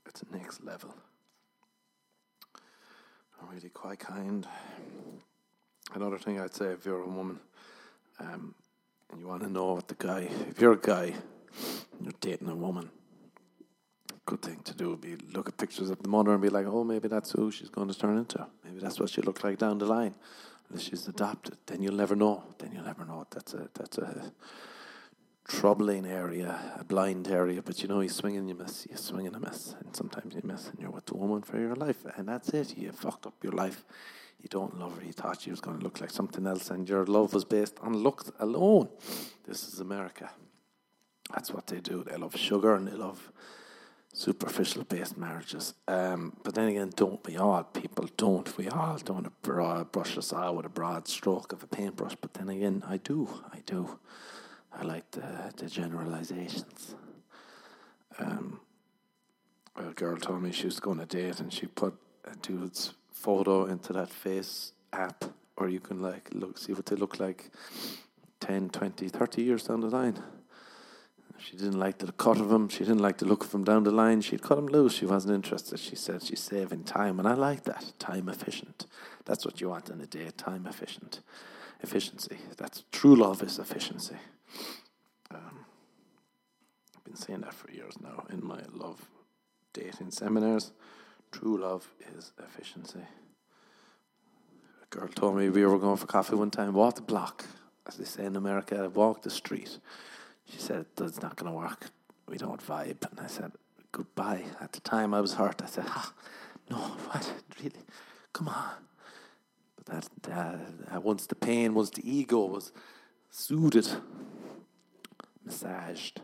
[0.06, 0.94] It's next level.
[3.40, 4.46] I'm really quite kind.
[5.94, 7.40] Another thing I'd say if you're a woman,
[8.18, 8.54] um,
[9.12, 11.14] and you want to know what the guy, if you're a guy,
[11.92, 12.90] and you're dating a woman,
[14.24, 16.66] good thing to do would be look at pictures of the mother and be like,
[16.66, 18.46] oh, maybe that's who she's going to turn into.
[18.64, 20.14] Maybe that's what she look like down the line
[20.72, 22.44] Unless she's adopted, then you'll never know.
[22.58, 23.26] Then you'll never know.
[23.30, 24.32] That's a that's a
[25.46, 27.60] troubling area, a blind area.
[27.60, 30.34] But you know, you swing and you miss, you swing and you miss, and sometimes
[30.34, 32.76] you miss, and you're with the woman for your life, and that's it.
[32.78, 33.84] You fucked up your life.
[34.42, 35.04] You don't love her.
[35.04, 37.78] You thought she was going to look like something else, and your love was based
[37.80, 38.88] on looks alone.
[39.46, 40.30] This is America.
[41.32, 42.04] That's what they do.
[42.04, 43.32] They love sugar and they love
[44.12, 45.74] superficial based marriages.
[45.88, 47.62] Um, but then again, don't we all?
[47.64, 48.56] People don't.
[48.58, 49.30] We all don't
[49.92, 52.16] brush us out with a broad stroke of a paintbrush.
[52.20, 53.28] But then again, I do.
[53.52, 53.98] I do.
[54.74, 56.94] I like the, the generalizations.
[58.18, 58.60] Um,
[59.76, 61.94] a girl told me she was going to date and she put
[62.30, 65.24] a dude's photo into that face app
[65.56, 67.50] or you can like look see what they look like
[68.40, 70.18] 10, 20, 30 years down the line.
[71.38, 72.68] She didn't like the cut of him.
[72.68, 74.20] She didn't like the look of him down the line.
[74.20, 74.94] She'd cut him loose.
[74.94, 75.78] She wasn't interested.
[75.80, 77.18] She said she's saving time.
[77.18, 77.92] And I like that.
[77.98, 78.86] Time efficient.
[79.24, 80.28] That's what you want in a day.
[80.36, 81.20] Time efficient.
[81.80, 82.38] Efficiency.
[82.56, 84.16] That's true love is efficiency.
[85.32, 85.64] Um,
[86.96, 89.08] I've been saying that for years now in my love
[89.72, 90.72] dating seminars.
[91.32, 93.00] True love is efficiency.
[94.82, 97.46] A girl told me we were going for coffee one time, walk the block,
[97.86, 99.78] as they say in America, walk the street.
[100.44, 101.90] She said, That's not going to work.
[102.28, 103.10] We don't vibe.
[103.10, 103.52] And I said,
[103.90, 104.44] Goodbye.
[104.60, 105.62] At the time, I was hurt.
[105.62, 106.12] I said, ah,
[106.70, 107.32] No, what?
[107.58, 107.84] Really?
[108.32, 108.70] Come on.
[109.84, 112.72] But that, once the pain, once the ego was
[113.30, 113.96] soothed,
[115.44, 116.20] massaged,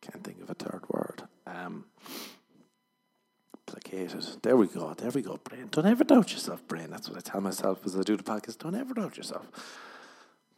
[0.00, 1.24] can't think of a third word.
[1.50, 1.84] Um,
[3.66, 4.24] placated.
[4.42, 4.94] There we go.
[4.94, 5.68] There we go, brain.
[5.70, 6.90] Don't ever doubt yourself, brain.
[6.90, 8.58] That's what I tell myself as I do the podcast.
[8.58, 9.46] Don't ever doubt yourself.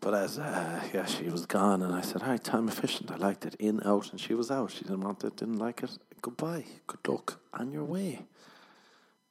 [0.00, 3.10] But as uh, yeah, she was gone, and I said, "Hi, time efficient.
[3.10, 3.54] I liked it.
[3.56, 4.72] In, out, and she was out.
[4.72, 5.96] She didn't want it, didn't like it.
[6.20, 6.64] Goodbye.
[6.86, 8.22] Good luck on your way."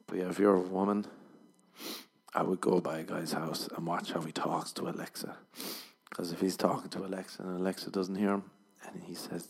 [0.07, 1.05] But yeah, if you're a woman,
[2.33, 5.35] I would go by a guy's house and watch how he talks to Alexa.
[6.09, 8.43] Because if he's talking to Alexa and Alexa doesn't hear him,
[8.85, 9.47] and he says,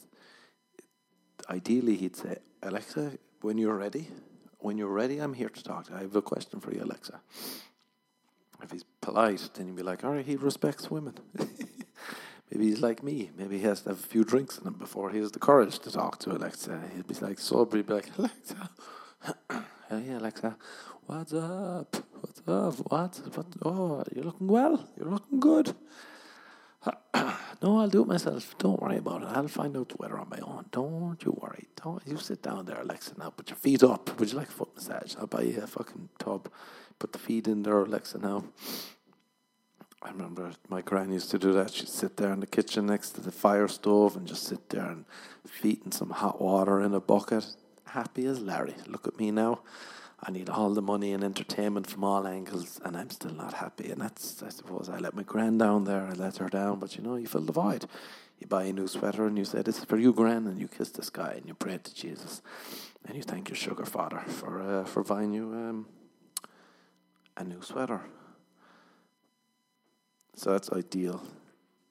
[1.52, 4.08] ideally he'd say, Alexa, when you're ready,
[4.60, 5.88] when you're ready, I'm here to talk.
[5.94, 7.20] I have a question for you, Alexa
[8.64, 11.16] if he's polite, then you'd be like, all right, he respects women.
[12.52, 13.32] Maybe he's like me.
[13.38, 15.80] Maybe he has to have a few drinks in him before he has the courage
[15.80, 16.82] to talk to Alexa.
[16.96, 17.78] He'd be like sober.
[17.78, 18.70] He'd be like, Alexa,
[19.90, 20.58] hey Alexa,
[21.06, 21.96] what's up?
[22.20, 22.92] What's up?
[22.92, 23.22] What?
[23.36, 23.46] What?
[23.64, 24.86] Oh, you're looking well.
[24.98, 25.74] You're looking good.
[27.62, 28.56] no, I'll do it myself.
[28.58, 29.28] Don't worry about it.
[29.30, 30.66] I'll find out the weather on my own.
[30.72, 31.68] Don't you worry.
[31.84, 33.14] Don't you sit down there, Alexa.
[33.18, 34.20] Now, put your feet up.
[34.20, 35.16] Would you like a foot massage?
[35.18, 36.50] I'll buy you a fucking tub
[37.02, 38.44] put the feet in there, Alexa now.
[40.04, 41.72] I remember my gran used to do that.
[41.72, 44.86] She'd sit there in the kitchen next to the fire stove and just sit there
[44.86, 45.06] and
[45.48, 47.46] feet in some hot water in a bucket.
[47.86, 48.76] Happy as Larry.
[48.88, 49.62] Look at me now.
[50.24, 53.90] I need all the money and entertainment from all angles, and I'm still not happy.
[53.90, 56.06] And that's, I suppose, I let my gran down there.
[56.06, 57.86] I let her down, but you know, you fill the void.
[58.40, 60.68] You buy a new sweater and you say, "This is for you, gran," and you
[60.68, 62.42] kiss the sky and you pray to Jesus,
[63.06, 65.86] and you thank your sugar father for uh, for buying you um,
[67.38, 68.02] a new sweater.
[70.36, 71.22] So that's ideal.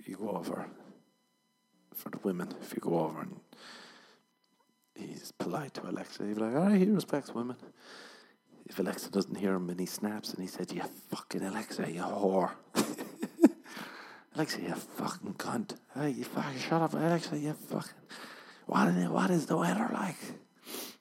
[0.05, 0.67] You go over
[1.95, 2.53] for the women.
[2.63, 3.41] If you go over and
[4.97, 7.57] he's polite to Alexa, be like, all right, he respects women.
[8.71, 12.01] If Alexa doesn't hear him and he snaps and he said, you fucking Alexa, you
[12.01, 12.53] whore.
[14.35, 15.77] Alexa, you fucking cunt.
[15.95, 17.93] Hey, you fucking shut up, Alexa, you fucking.
[18.67, 20.17] What, what is the weather like?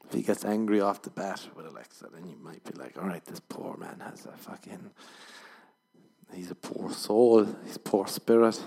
[0.10, 3.08] if he gets angry off the bat with Alexa, then you might be like, all
[3.08, 4.90] right, this poor man has a fucking,
[6.34, 8.60] he's a poor soul, he's poor spirit,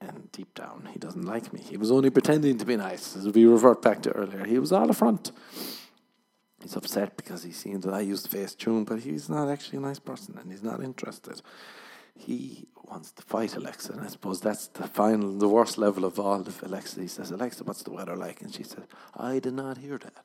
[0.00, 1.60] and deep down he doesn't like me.
[1.60, 4.44] He was only pretending to be nice, as we revert back to earlier.
[4.44, 5.30] He was all a front.
[6.66, 10.00] He's upset because he's seen that I used Facetune, but he's not actually a nice
[10.00, 11.40] person and he's not interested.
[12.18, 16.18] He wants to fight Alexa, and I suppose that's the final, the worst level of
[16.18, 16.40] all.
[16.40, 18.42] If Alexa, he says, Alexa, what's the weather like?
[18.42, 18.82] And she says,
[19.16, 20.24] I did not hear that.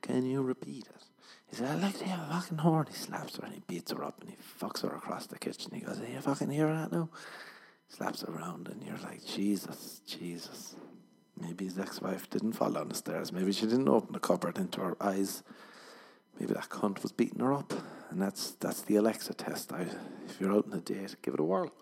[0.00, 1.04] Can you repeat it?
[1.50, 2.86] He said, Alexa, you have a fucking horn.
[2.88, 5.72] He slaps her and he beats her up and he fucks her across the kitchen.
[5.74, 7.10] He goes, Do you fucking hear that now?
[7.88, 10.74] Slaps around and you're like, Jesus, Jesus.
[11.38, 13.30] Maybe his ex-wife didn't fall down the stairs.
[13.30, 15.42] Maybe she didn't open the cupboard into her eyes.
[16.42, 17.72] Maybe that cunt was beating her up.
[18.10, 19.72] And that's that's the Alexa test.
[19.72, 19.82] I,
[20.28, 21.72] if you're out on a date, give it a whirl.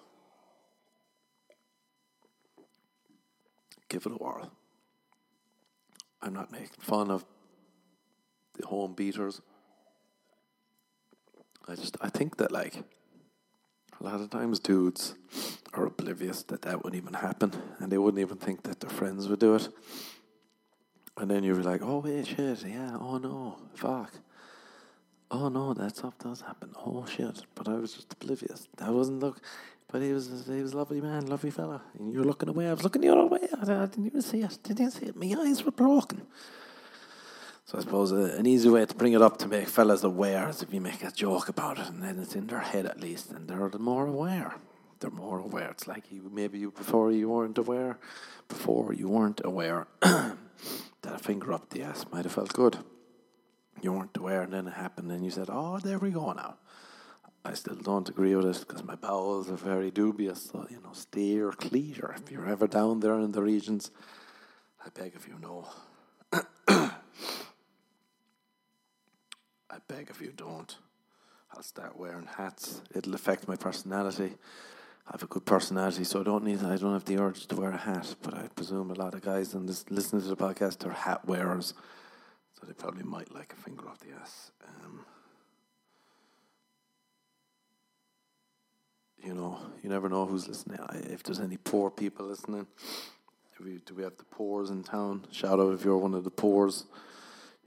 [3.88, 4.53] Give it a whirl.
[6.20, 7.25] I'm not making fun of
[8.59, 9.40] the home beaters.
[11.66, 12.85] I just I think that like
[13.99, 15.14] a lot of times dudes
[15.73, 19.27] are oblivious that that wouldn't even happen, and they wouldn't even think that their friends
[19.27, 19.70] would do it.
[21.16, 24.12] And then you're like, oh wait, shit, yeah, oh no, fuck.
[25.31, 26.71] Oh no, that stuff does happen.
[26.85, 27.43] Oh shit!
[27.55, 28.69] But I was just oblivious.
[28.81, 29.40] I wasn't look.
[29.93, 31.83] But he was he was a lovely man, lovely fella.
[31.99, 32.69] And you were looking away.
[32.69, 33.49] I was looking the other way.
[33.55, 34.59] I, I didn't even see it.
[34.62, 35.16] Didn't even see it.
[35.16, 36.23] My eyes were broken.
[37.64, 40.49] So I suppose uh, an easy way to bring it up to make fellas aware
[40.49, 43.01] is if you make a joke about it, and then it's in their head at
[43.01, 44.57] least, and they're more aware.
[44.99, 45.71] They're more aware.
[45.71, 47.99] It's like you maybe you before you weren't aware,
[48.49, 50.37] before you weren't aware that
[51.05, 52.79] a finger up the ass might have felt good.
[53.83, 56.57] You weren't aware, and then it happened, and you said, "Oh, there we go now."
[57.45, 60.51] I still don't agree with it because my bowels are very dubious.
[60.51, 63.90] So you know, steer clear if you're ever down there in the regions.
[64.85, 65.69] I beg of you, no.
[66.69, 66.93] I
[69.88, 70.77] beg of you, don't.
[71.55, 72.81] I'll start wearing hats.
[72.95, 74.33] It'll affect my personality.
[75.07, 76.62] I have a good personality, so I don't need.
[76.62, 78.14] I don't have the urge to wear a hat.
[78.23, 81.27] But I presume a lot of guys in this listening to the podcast are hat
[81.27, 81.75] wearers,
[82.66, 84.51] they probably might like a finger off the ass.
[84.66, 85.05] Um,
[89.25, 90.79] you know, you never know who's listening.
[91.11, 92.66] If there's any poor people listening,
[93.64, 95.27] we, do we have the poors in town?
[95.31, 96.87] Shout out if you're one of the poors.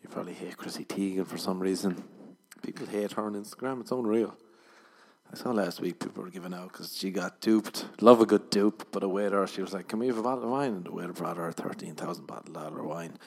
[0.02, 2.04] You probably hate Chrissy Teigen for some reason.
[2.62, 3.82] People hate her on Instagram.
[3.82, 4.36] It's unreal.
[5.32, 7.86] I saw last week people were giving out because she got duped.
[8.02, 10.44] Love a good dupe, but a waiter, she was like, Can we have a bottle
[10.44, 10.74] of wine?
[10.74, 13.18] And the waiter brought her a 13,000 bottle of wine.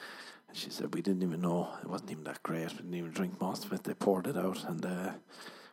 [0.47, 1.69] And she said, We didn't even know.
[1.81, 2.71] It wasn't even that great.
[2.71, 3.83] We didn't even drink most of it.
[3.83, 4.63] They poured it out.
[4.65, 5.11] And uh,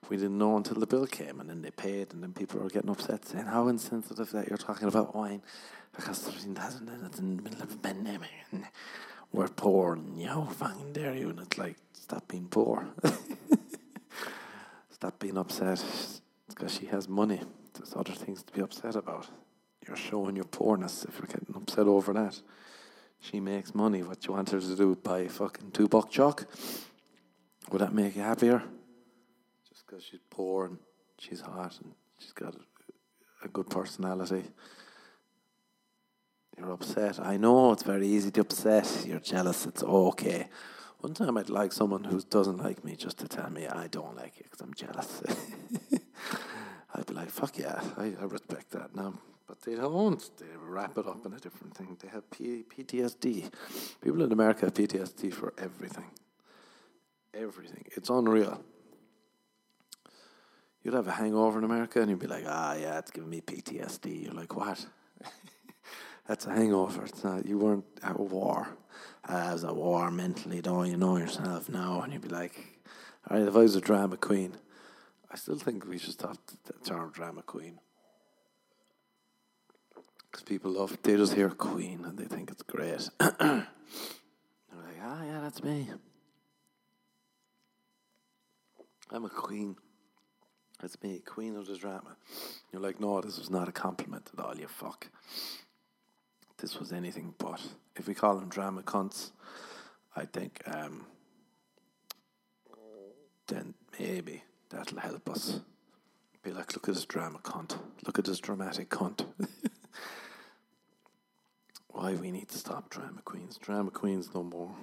[0.08, 1.40] we didn't know until the bill came.
[1.40, 2.12] And then they paid.
[2.12, 5.42] And then people were getting upset saying, How insensitive that you're talking about wine.
[5.94, 8.30] Because 13,000 is in the middle of a pandemic.
[8.50, 8.64] And
[9.32, 11.30] we're poor and know, fucking dare you.
[11.30, 12.88] And it's like, stop being poor.
[14.90, 15.82] stop being upset.
[16.48, 17.40] Because she has money.
[17.74, 19.28] There's other things to be upset about.
[19.86, 22.40] You're showing your poorness if you're getting upset over that.
[23.30, 24.02] She makes money.
[24.02, 24.94] What you want her to do?
[24.96, 26.46] Buy fucking Two Buck Chuck?
[27.70, 28.62] Would that make you happier?
[29.66, 30.78] Just because she's poor and
[31.18, 34.44] she's hot and she's got a, a good personality.
[36.58, 37.18] You're upset.
[37.18, 39.04] I know it's very easy to upset.
[39.06, 39.64] You're jealous.
[39.64, 40.48] It's okay.
[41.00, 44.16] One time I'd like someone who doesn't like me just to tell me I don't
[44.16, 45.22] like you because I'm jealous.
[46.94, 49.14] I'd be like, fuck yeah, I, I respect that now.
[49.46, 50.20] But they don't.
[50.38, 51.96] They wrap it up in a different thing.
[52.00, 53.50] They have P- PTSD.
[54.00, 56.10] People in America have PTSD for everything.
[57.34, 57.84] Everything.
[57.96, 58.62] It's unreal.
[60.82, 63.40] You'd have a hangover in America and you'd be like, ah, yeah, it's giving me
[63.40, 64.24] PTSD.
[64.24, 64.84] You're like, what?
[66.28, 67.04] That's a hangover.
[67.04, 68.68] It's not, you weren't at war.
[69.24, 72.02] I was war mentally, don't you know yourself now?
[72.02, 72.82] And you'd be like,
[73.28, 74.56] all right, if I was a drama queen,
[75.30, 77.80] I still think we should stop the term drama queen.
[80.34, 83.08] Because people love, they just hear queen and they think it's great.
[83.20, 85.88] They're like, ah, yeah, that's me.
[89.12, 89.76] I'm a queen.
[90.80, 92.16] That's me, queen of the drama.
[92.72, 95.08] You're like, no, this was not a compliment at all, you fuck
[96.64, 97.60] this was anything but.
[97.94, 99.32] If we call them drama cunts,
[100.16, 101.04] I think um,
[103.48, 105.60] then maybe that'll help us.
[106.42, 107.76] Be like, look at this drama cunt.
[108.06, 109.26] Look at this dramatic cunt.
[111.94, 113.56] Why we need to stop drama queens.
[113.56, 114.74] Drama queens no more.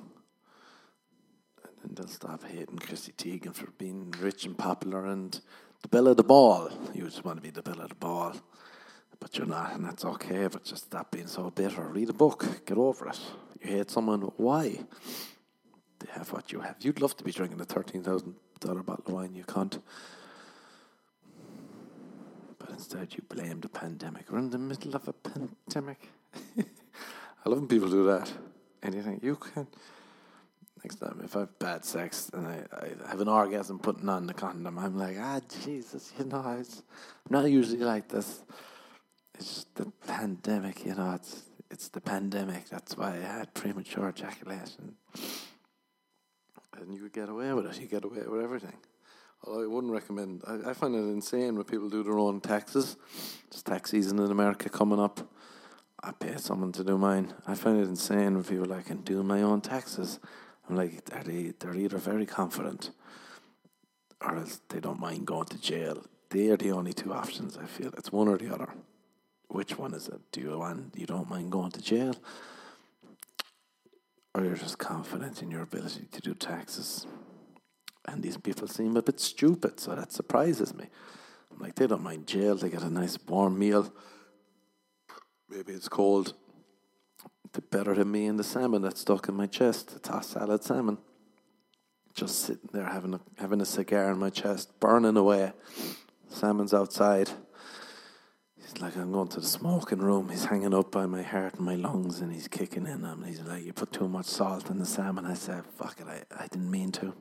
[1.63, 5.39] And then they'll stop hating Chrissy Teigen for being rich and popular and
[5.81, 6.69] the belle of the ball.
[6.93, 8.35] You just want to be the belle of the ball
[9.21, 10.47] but you're not, and that's okay.
[10.47, 11.83] But just stop being so bitter.
[11.83, 13.19] Read a book, get over it.
[13.61, 14.79] You hate someone, why?
[15.99, 16.77] They have what you have.
[16.81, 19.79] You'd love to be drinking a thirteen thousand dollar bottle of wine, you can't.
[22.57, 24.31] But instead, you blame the pandemic.
[24.31, 26.09] We're in the middle of a pandemic.
[27.45, 28.31] I love when people do that.
[28.83, 29.67] And you think you can.
[30.83, 34.25] Next time, if I have bad sex and I, I have an orgasm putting on
[34.25, 36.65] the condom, I'm like, ah, Jesus, you know, I'm
[37.29, 38.43] not usually like this.
[39.35, 41.13] It's the pandemic, you know.
[41.13, 42.67] It's it's the pandemic.
[42.69, 44.95] That's why I had premature ejaculation.
[46.77, 47.79] And you get away with it.
[47.79, 48.75] You get away with everything.
[49.43, 50.43] Although I wouldn't recommend.
[50.45, 52.97] I, I find it insane when people do their own taxes.
[53.47, 55.30] It's tax season in America coming up.
[56.03, 57.33] I pay someone to do mine.
[57.45, 60.19] I find it insane when people are like, I can do my own taxes.
[60.67, 62.91] I'm like, are they, they're either very confident
[64.21, 66.03] or else they don't mind going to jail.
[66.29, 67.91] They are the only two options, I feel.
[67.97, 68.69] It's one or the other.
[69.49, 70.21] Which one is it?
[70.31, 72.15] Do you want, you don't mind going to jail?
[74.33, 77.05] Or you're just confident in your ability to do taxes?
[78.07, 80.85] And these people seem a bit stupid, so that surprises me.
[81.51, 83.93] I'm like, they don't mind jail, they get a nice warm meal.
[85.51, 86.33] Maybe it's cold
[87.51, 90.63] The better than me and the salmon that's stuck in my chest, the tossed salad
[90.63, 90.97] salmon.
[92.13, 95.51] Just sitting there having a, having a cigar in my chest, burning away.
[96.29, 97.31] Salmon's outside.
[98.55, 100.29] He's like, I'm going to the smoking room.
[100.29, 103.27] He's hanging up by my heart and my lungs and he's kicking in me.
[103.27, 105.25] He's like, You put too much salt in the salmon.
[105.25, 107.13] I said, Fuck it, I, I didn't mean to.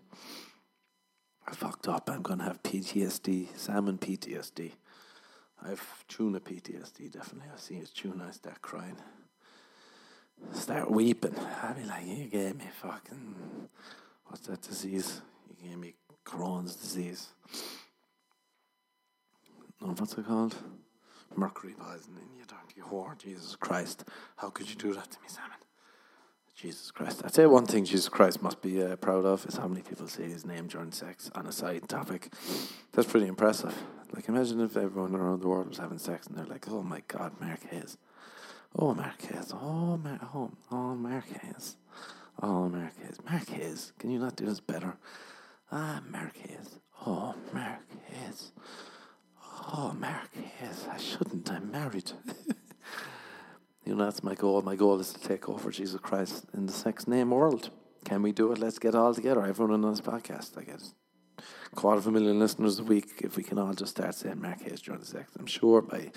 [1.48, 2.08] I fucked up.
[2.08, 4.72] I'm going to have PTSD, salmon PTSD.
[5.62, 7.50] I have tuna PTSD, definitely.
[7.54, 8.96] I see his tuna, I start crying
[10.52, 11.34] start weeping.
[11.62, 13.34] I'd be like, you gave me fucking,
[14.26, 15.20] what's that disease?
[15.48, 15.94] You gave me
[16.24, 17.28] Crohn's disease.
[19.80, 20.56] No, what's it called?
[21.36, 23.16] Mercury poisoning, you dirty whore.
[23.16, 24.04] Jesus Christ.
[24.36, 25.59] How could you do that to me, Simon?
[26.60, 27.22] Jesus Christ.
[27.24, 30.06] I'd say one thing Jesus Christ must be uh, proud of is how many people
[30.06, 32.30] say his name during sex on a side topic.
[32.92, 33.74] That's pretty impressive.
[34.12, 37.02] Like, imagine if everyone around the world was having sex and they're like, oh my
[37.08, 37.32] God,
[37.70, 37.96] Hayes.
[38.78, 39.54] Oh, Marquez.
[39.54, 41.78] Oh, Mar- oh, oh, Marquez.
[42.42, 43.16] Oh, Marquez.
[43.24, 43.94] Marquez.
[43.98, 44.98] Can you not do this better?
[45.72, 46.78] Ah, Marquez.
[47.06, 48.52] Oh, Marquez.
[49.72, 50.86] Oh, Marquez.
[50.92, 51.50] I shouldn't.
[51.50, 52.12] I'm married.
[53.90, 54.62] you know, that's my goal.
[54.62, 57.70] My goal is to take over Jesus Christ in the sex name world.
[58.04, 58.58] Can we do it?
[58.60, 59.44] Let's get all together.
[59.44, 60.94] Everyone on this podcast, I guess.
[61.74, 63.20] Quarter of a million listeners a week.
[63.24, 66.12] If we can all just start saying Mark Marquez during the sex, I'm sure by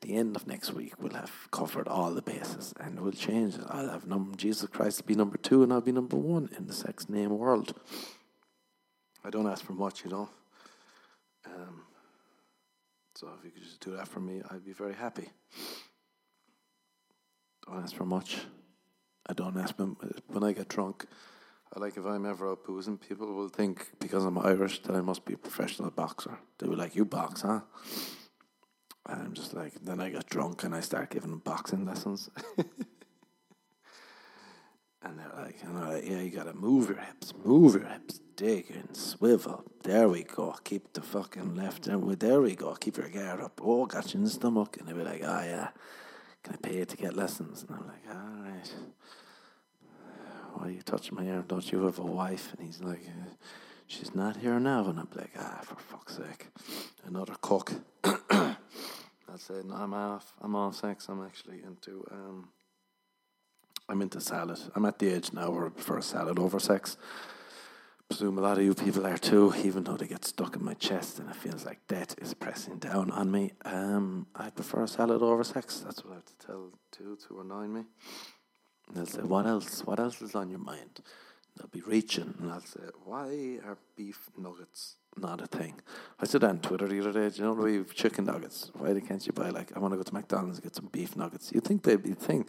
[0.00, 3.64] the end of next week we'll have covered all the bases and we'll change it.
[3.68, 6.72] I'll have num- Jesus Christ be number two and I'll be number one in the
[6.72, 7.74] sex name world.
[9.24, 10.28] I don't ask for much, you know.
[11.46, 11.82] Um,
[13.16, 15.30] so if you could just do that for me, I'd be very happy.
[17.68, 18.38] Don't ask for much.
[19.26, 19.96] I don't ask them
[20.28, 21.04] when I get drunk.
[21.74, 25.02] I like if I'm ever out boozing, people will think because I'm Irish that I
[25.02, 26.38] must be a professional boxer.
[26.58, 27.60] They'll be like, "You box, huh?"
[29.08, 32.28] And I'm just like, then I get drunk and I start giving them boxing lessons.
[32.58, 32.66] and
[35.02, 38.70] they're like, and I'm like, yeah, you gotta move your hips, move your hips, dig
[38.70, 39.64] and swivel.
[39.82, 40.54] There we go.
[40.62, 42.74] Keep the fucking left there we go.
[42.74, 43.60] Keep your guard up.
[43.64, 44.76] Oh, got you in the stomach.
[44.78, 45.68] And they'll be like, oh yeah,
[46.42, 47.64] can I pay you to get lessons?
[47.68, 48.74] And I'm like, all right.
[50.54, 51.44] Why are you touching my arm?
[51.46, 52.52] Don't you have a wife?
[52.56, 53.30] And he's like, uh,
[53.86, 54.88] she's not here now.
[54.88, 56.48] And I'm like, ah, for fuck's sake,
[57.04, 57.72] another cook.
[58.02, 59.66] That's it.
[59.66, 60.32] No, I'm off.
[60.40, 61.06] I'm off sex.
[61.08, 62.04] I'm actually into.
[62.10, 62.48] Um,
[63.88, 64.58] I'm into salad.
[64.74, 66.96] I'm at the age now where I prefer salad over sex.
[68.08, 70.72] Presume a lot of you people are too, even though they get stuck in my
[70.72, 73.52] chest and it feels like death is pressing down on me.
[73.66, 75.80] Um, I prefer a salad over sex.
[75.80, 77.84] That's what I have to tell two to annoy me.
[78.88, 79.84] And they'll say, "What else?
[79.84, 81.02] What else is on your mind?"
[81.54, 85.78] They'll be reaching, and I'll say, "Why are beef nuggets not a thing?"
[86.18, 88.70] I said on Twitter the other day, "Do you know we have chicken nuggets?
[88.72, 91.14] Why can't you buy like I want to go to McDonald's and get some beef
[91.14, 92.48] nuggets?" You'd think they'd be a thing,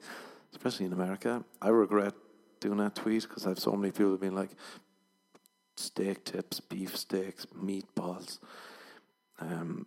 [0.54, 1.44] especially in America.
[1.62, 2.14] I regret
[2.62, 4.52] doing that tweet because I have so many people being like,
[5.80, 8.40] steak tips, beef steaks, meatballs.
[9.40, 9.86] Um,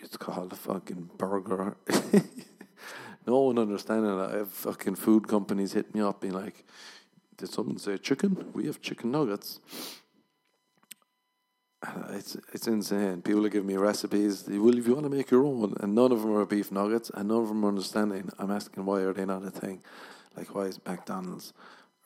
[0.00, 1.76] it's called a fucking burger.
[3.26, 4.30] no one understanding that.
[4.34, 6.64] I have fucking food companies hit me up being like,
[7.36, 8.50] did someone say chicken?
[8.52, 9.60] We have chicken nuggets.
[12.10, 13.22] It's it's insane.
[13.22, 14.44] People are giving me recipes.
[14.48, 17.10] Well, if you want to make your own, and none of them are beef nuggets,
[17.14, 18.30] and none of them are understanding.
[18.38, 19.82] I'm asking why are they not a thing?
[20.36, 21.52] Like why is McDonald's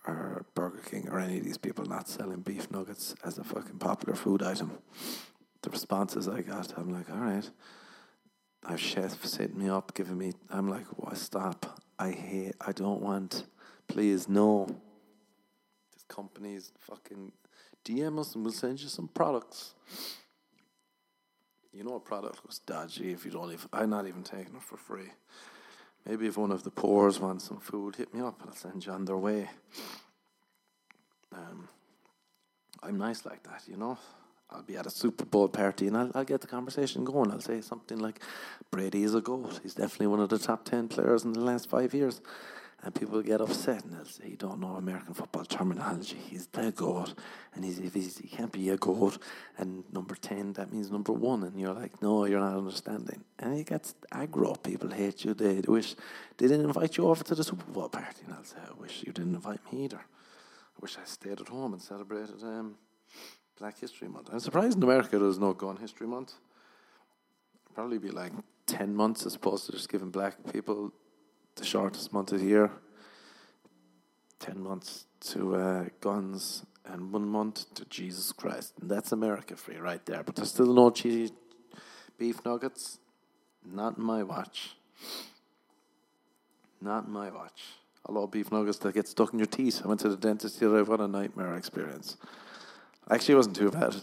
[0.06, 3.78] or Burger King or any of these people not selling beef nuggets as a fucking
[3.78, 4.78] popular food item?
[5.62, 7.48] The responses I got, I'm like, all right.
[8.64, 10.32] I've chefs hitting me up, giving me.
[10.50, 11.16] I'm like, what?
[11.16, 11.80] Stop!
[11.98, 12.54] I hate.
[12.60, 13.44] I don't want.
[13.88, 14.66] Please, no
[15.92, 17.32] This company's fucking
[17.84, 19.74] DM us and we'll send you some products.
[21.72, 24.62] You know a product was dodgy if you don't even I'm not even taking it
[24.62, 25.10] for free.
[26.06, 28.84] Maybe if one of the poors wants some food, hit me up and I'll send
[28.84, 29.48] you on their way.
[31.32, 31.68] Um,
[32.82, 33.98] I'm nice like that, you know.
[34.50, 37.30] I'll be at a Super Bowl party and I'll, I'll get the conversation going.
[37.30, 38.20] I'll say something like,
[38.70, 39.60] Brady is a GOAT.
[39.62, 42.20] He's definitely one of the top 10 players in the last five years.
[42.84, 46.16] And people get upset and they'll say, you don't know American football terminology.
[46.16, 47.14] He's the GOAT.
[47.54, 49.18] And he's, if he's, he can't be a GOAT.
[49.56, 51.44] And number 10, that means number one.
[51.44, 53.22] And you're like, no, you're not understanding.
[53.38, 54.60] And it gets aggro.
[54.60, 55.32] People hate you.
[55.32, 55.94] They wish
[56.38, 58.22] they didn't invite you over to the Super Bowl party.
[58.24, 60.00] And I'll say, I wish you didn't invite me either.
[60.00, 62.74] I wish I stayed at home and celebrated um,
[63.60, 64.30] Black History Month.
[64.32, 66.32] I'm surprised in America there's no Gun History Month.
[67.76, 68.32] Probably be like
[68.66, 70.92] 10 months as opposed to just giving black people
[71.56, 72.70] the shortest month of the year.
[74.40, 78.74] 10 months to uh, guns and one month to Jesus Christ.
[78.80, 80.22] And that's America free right there.
[80.22, 81.32] But there's still no cheesy
[82.18, 82.98] beef nuggets.
[83.64, 84.76] Not in my watch.
[86.80, 87.62] Not in my watch.
[88.06, 89.82] A lot of beef nuggets that get stuck in your teeth.
[89.84, 90.90] I went to the dentist the other day.
[90.90, 92.16] What a nightmare experience.
[93.08, 93.94] Actually, it wasn't too bad.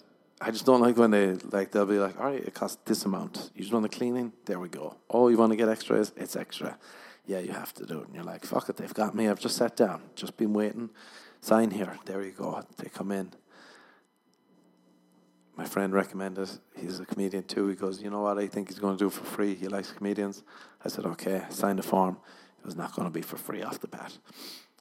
[0.41, 3.03] I just don't like when they like they'll be like, all right, it costs this
[3.03, 3.51] amount.
[3.55, 4.95] You just want the cleaning, there we go.
[5.09, 6.13] Oh, you want to get extras?
[6.15, 6.77] It's extra.
[7.29, 8.07] Yeah, you have to do it.
[8.07, 9.27] And you're like, fuck it, they've got me.
[9.27, 10.89] I've just sat down, just been waiting.
[11.41, 11.95] Sign here.
[12.05, 12.63] There you go.
[12.77, 13.33] They come in.
[15.55, 16.49] My friend recommended.
[16.75, 17.67] He's a comedian too.
[17.67, 18.39] He goes, you know what?
[18.39, 19.53] I think he's going to do for free.
[19.53, 20.41] He likes comedians.
[20.83, 21.43] I said, okay.
[21.49, 22.17] Sign the form.
[22.61, 24.17] It was not going to be for free off the bat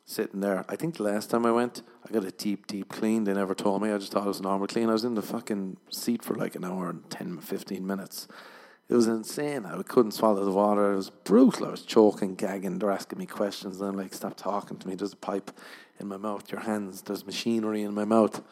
[0.07, 0.65] sitting there.
[0.71, 3.25] I think the last time I went, I got a deep, deep clean.
[3.25, 3.91] They never told me.
[3.91, 4.89] I just thought it was normal clean.
[4.89, 8.27] I was in the fucking seat for like an hour and 10, 15 minutes.
[8.89, 9.67] It was insane.
[9.67, 10.93] I couldn't swallow the water.
[10.93, 11.67] It was brutal.
[11.67, 12.79] I was choking, gagging.
[12.79, 13.81] They're asking me questions.
[13.81, 14.95] And I'm like, stop talking to me.
[14.95, 15.51] There's a pipe
[16.01, 16.51] in my mouth.
[16.51, 17.03] Your hands.
[17.03, 18.43] There's machinery in my mouth.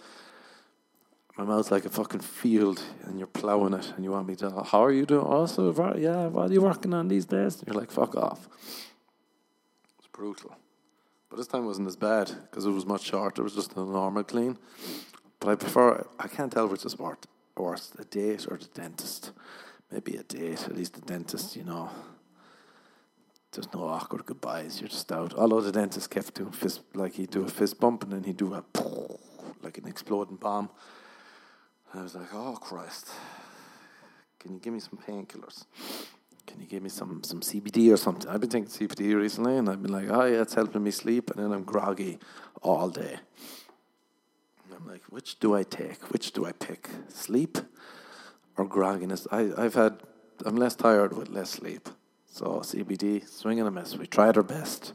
[1.38, 4.50] My mouth's like a fucking field, and you're plowing it, and you want me to.
[4.62, 5.24] How are you doing?
[5.24, 6.26] Also, yeah.
[6.26, 7.58] What are you working on these days?
[7.58, 8.48] And you're like, fuck off.
[9.98, 10.56] It's brutal.
[11.28, 13.42] But this time wasn't as bad because it was much shorter.
[13.42, 14.56] It was just a normal clean.
[15.40, 17.18] But I prefer, I can't tell which is worse,
[17.56, 19.32] worse the date or the dentist.
[19.90, 21.90] Maybe a date, at least the dentist, you know.
[23.52, 24.80] There's no awkward goodbyes.
[24.80, 25.32] You're just out.
[25.34, 28.36] Although the dentist kept doing fist, like he'd do a fist bump and then he'd
[28.36, 28.64] do a
[29.62, 30.68] like an exploding bomb.
[31.92, 33.08] And I was like, oh Christ,
[34.38, 35.64] can you give me some painkillers?
[36.46, 38.30] can you give me some some CBD or something?
[38.30, 41.30] I've been taking CBD recently, and I've been like, oh yeah, it's helping me sleep,
[41.30, 42.18] and then I'm groggy
[42.62, 43.18] all day.
[44.64, 46.10] And I'm like, which do I take?
[46.12, 46.88] Which do I pick?
[47.08, 47.58] Sleep
[48.56, 49.26] or grogginess?
[49.30, 50.00] I I've had
[50.44, 51.88] I'm less tired with less sleep.
[52.26, 53.96] So CBD, swing and a miss.
[53.96, 54.92] We tried our best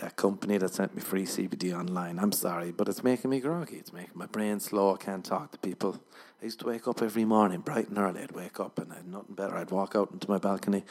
[0.00, 2.18] that company that sent me free CBD online.
[2.18, 3.76] I'm sorry, but it's making me groggy.
[3.76, 4.94] It's making my brain slow.
[4.94, 6.00] I can't talk to people.
[6.40, 8.22] I used to wake up every morning, bright and early.
[8.22, 9.56] I'd wake up and I had nothing better.
[9.56, 10.84] I'd walk out into my balcony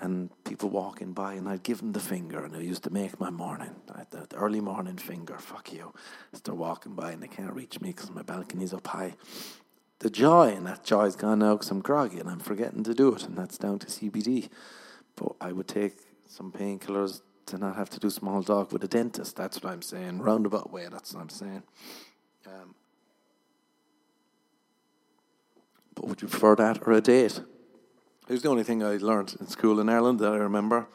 [0.00, 3.20] and people walking by and I'd give them the finger and it used to make
[3.20, 3.74] my morning.
[3.94, 5.92] I the, early morning finger, fuck you.
[6.44, 9.14] They're walking by and they can't reach me because my balcony's up high.
[10.00, 13.14] The joy, and that joy's gone now because I'm groggy and I'm forgetting to do
[13.14, 14.48] it, and that's down to CBD.
[15.16, 15.96] But I would take
[16.28, 19.36] some painkillers to not have to do small talk with a dentist.
[19.36, 20.20] That's what I'm saying.
[20.20, 21.62] Roundabout way, that's what I'm saying.
[22.46, 22.74] Um,
[25.94, 27.40] but would you prefer that or a date?
[28.28, 30.86] Here's the only thing I learned in school in Ireland that I remember.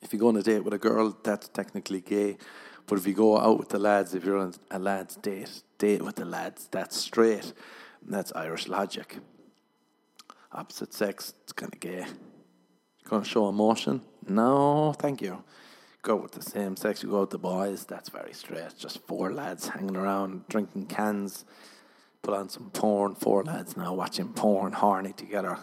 [0.00, 2.38] If you go on a date with a girl, that's technically gay.
[2.86, 6.02] But if you go out with the lads, if you're on a lad's date, date
[6.02, 7.52] with the lads, that's straight.
[8.04, 9.18] And that's Irish logic.
[10.52, 12.06] Opposite sex, it's kind of gay.
[13.04, 14.02] Going to show emotion?
[14.28, 15.42] No, thank you.
[16.02, 18.76] Go with the same sex, you go with the boys, that's very straight.
[18.78, 21.44] Just four lads hanging around, drinking cans,
[22.22, 25.58] put on some porn, four lads now watching porn, horny together,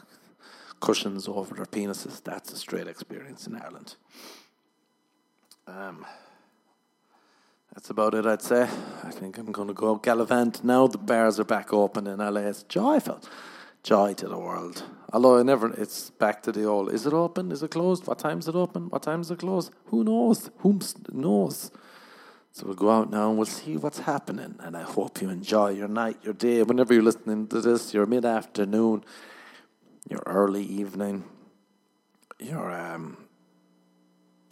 [0.80, 2.24] cushions over their penises.
[2.24, 3.96] That's a straight experience in Ireland.
[5.66, 6.06] Um,
[7.78, 8.64] that's about it, I'd say.
[9.04, 10.88] I think I'm going to go gallivant now.
[10.88, 12.40] The bars are back open in LA.
[12.40, 13.22] It's joyful
[13.84, 14.82] joy to the world.
[15.14, 16.92] Although I never, it's back to the old.
[16.92, 17.52] Is it open?
[17.52, 18.08] Is it closed?
[18.08, 18.90] What time is it open?
[18.90, 19.72] What time is it closed?
[19.86, 20.50] Who knows?
[20.58, 20.80] Who
[21.14, 21.70] knows?
[22.52, 24.56] So we'll go out now and we'll see what's happening.
[24.60, 28.08] And I hope you enjoy your night, your day, whenever you're listening to this, your
[28.08, 29.06] mid afternoon,
[30.10, 31.26] your early evening,
[32.40, 33.27] your um,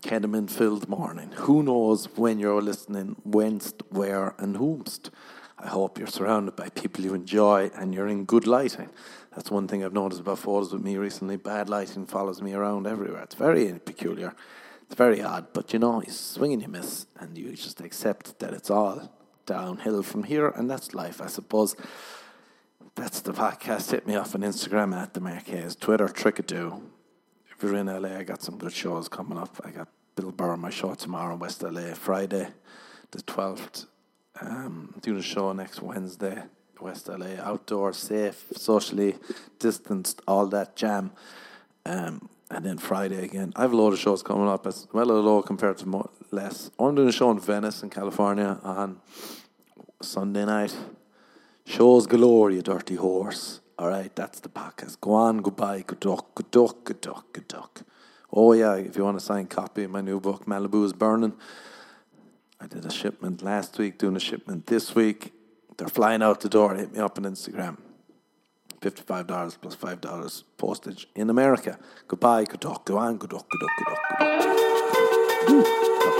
[0.06, 1.32] ketamine filled morning.
[1.32, 5.10] Who knows when you're listening, whenst, where, and whomst.
[5.58, 8.92] I hope you're surrounded by people you enjoy and you're in good lighting.
[9.36, 11.38] That's one thing I've noticed about photos with me recently.
[11.38, 13.24] Bad lighting follows me around everywhere.
[13.24, 14.36] It's very peculiar.
[14.84, 18.38] It's very odd, but you know, you swing and you miss, and you just accept
[18.38, 19.12] that it's all
[19.48, 21.76] downhill from here, and that's life, I suppose.
[22.94, 23.90] That's the podcast.
[23.90, 26.84] Hit me off on Instagram at the Marquez, Twitter, Trickadoo.
[27.50, 29.60] If you're in LA, I got some good shows coming up.
[29.66, 32.48] I got Bill Burr on my show tomorrow in West LA, Friday.
[33.12, 33.86] the 12th.
[34.40, 36.44] Um, doing a show next Wednesday,
[36.80, 39.16] West LA, outdoor, safe, socially
[39.60, 41.12] distanced, all that jam.
[41.86, 43.52] Um, and then Friday again.
[43.58, 46.10] I have a lot of shows coming up as well a load compared to more,
[46.32, 46.72] less.
[46.80, 49.02] I'm doing a show in Venice in California on
[50.02, 50.76] Sunday night.
[51.66, 53.60] Shows galore, you dirty horse.
[53.78, 55.02] All right, that's the podcast.
[55.02, 57.82] Go on, goodbye, good duck, good duck, good duck, good duck.
[58.38, 60.84] Oh yeah, if you want to sign a signed copy of my new book, Malibu
[60.84, 61.34] is Burning,
[62.60, 65.32] I did a shipment last week, doing a shipment this week.
[65.78, 66.76] They're flying out the door.
[66.76, 67.78] Hit me up on Instagram.
[68.82, 71.80] $55 plus $5 postage in America.
[72.10, 74.48] Goodbye, good talk, go on, good luck, good luck, good luck,
[75.48, 75.66] good
[76.02, 76.15] talk.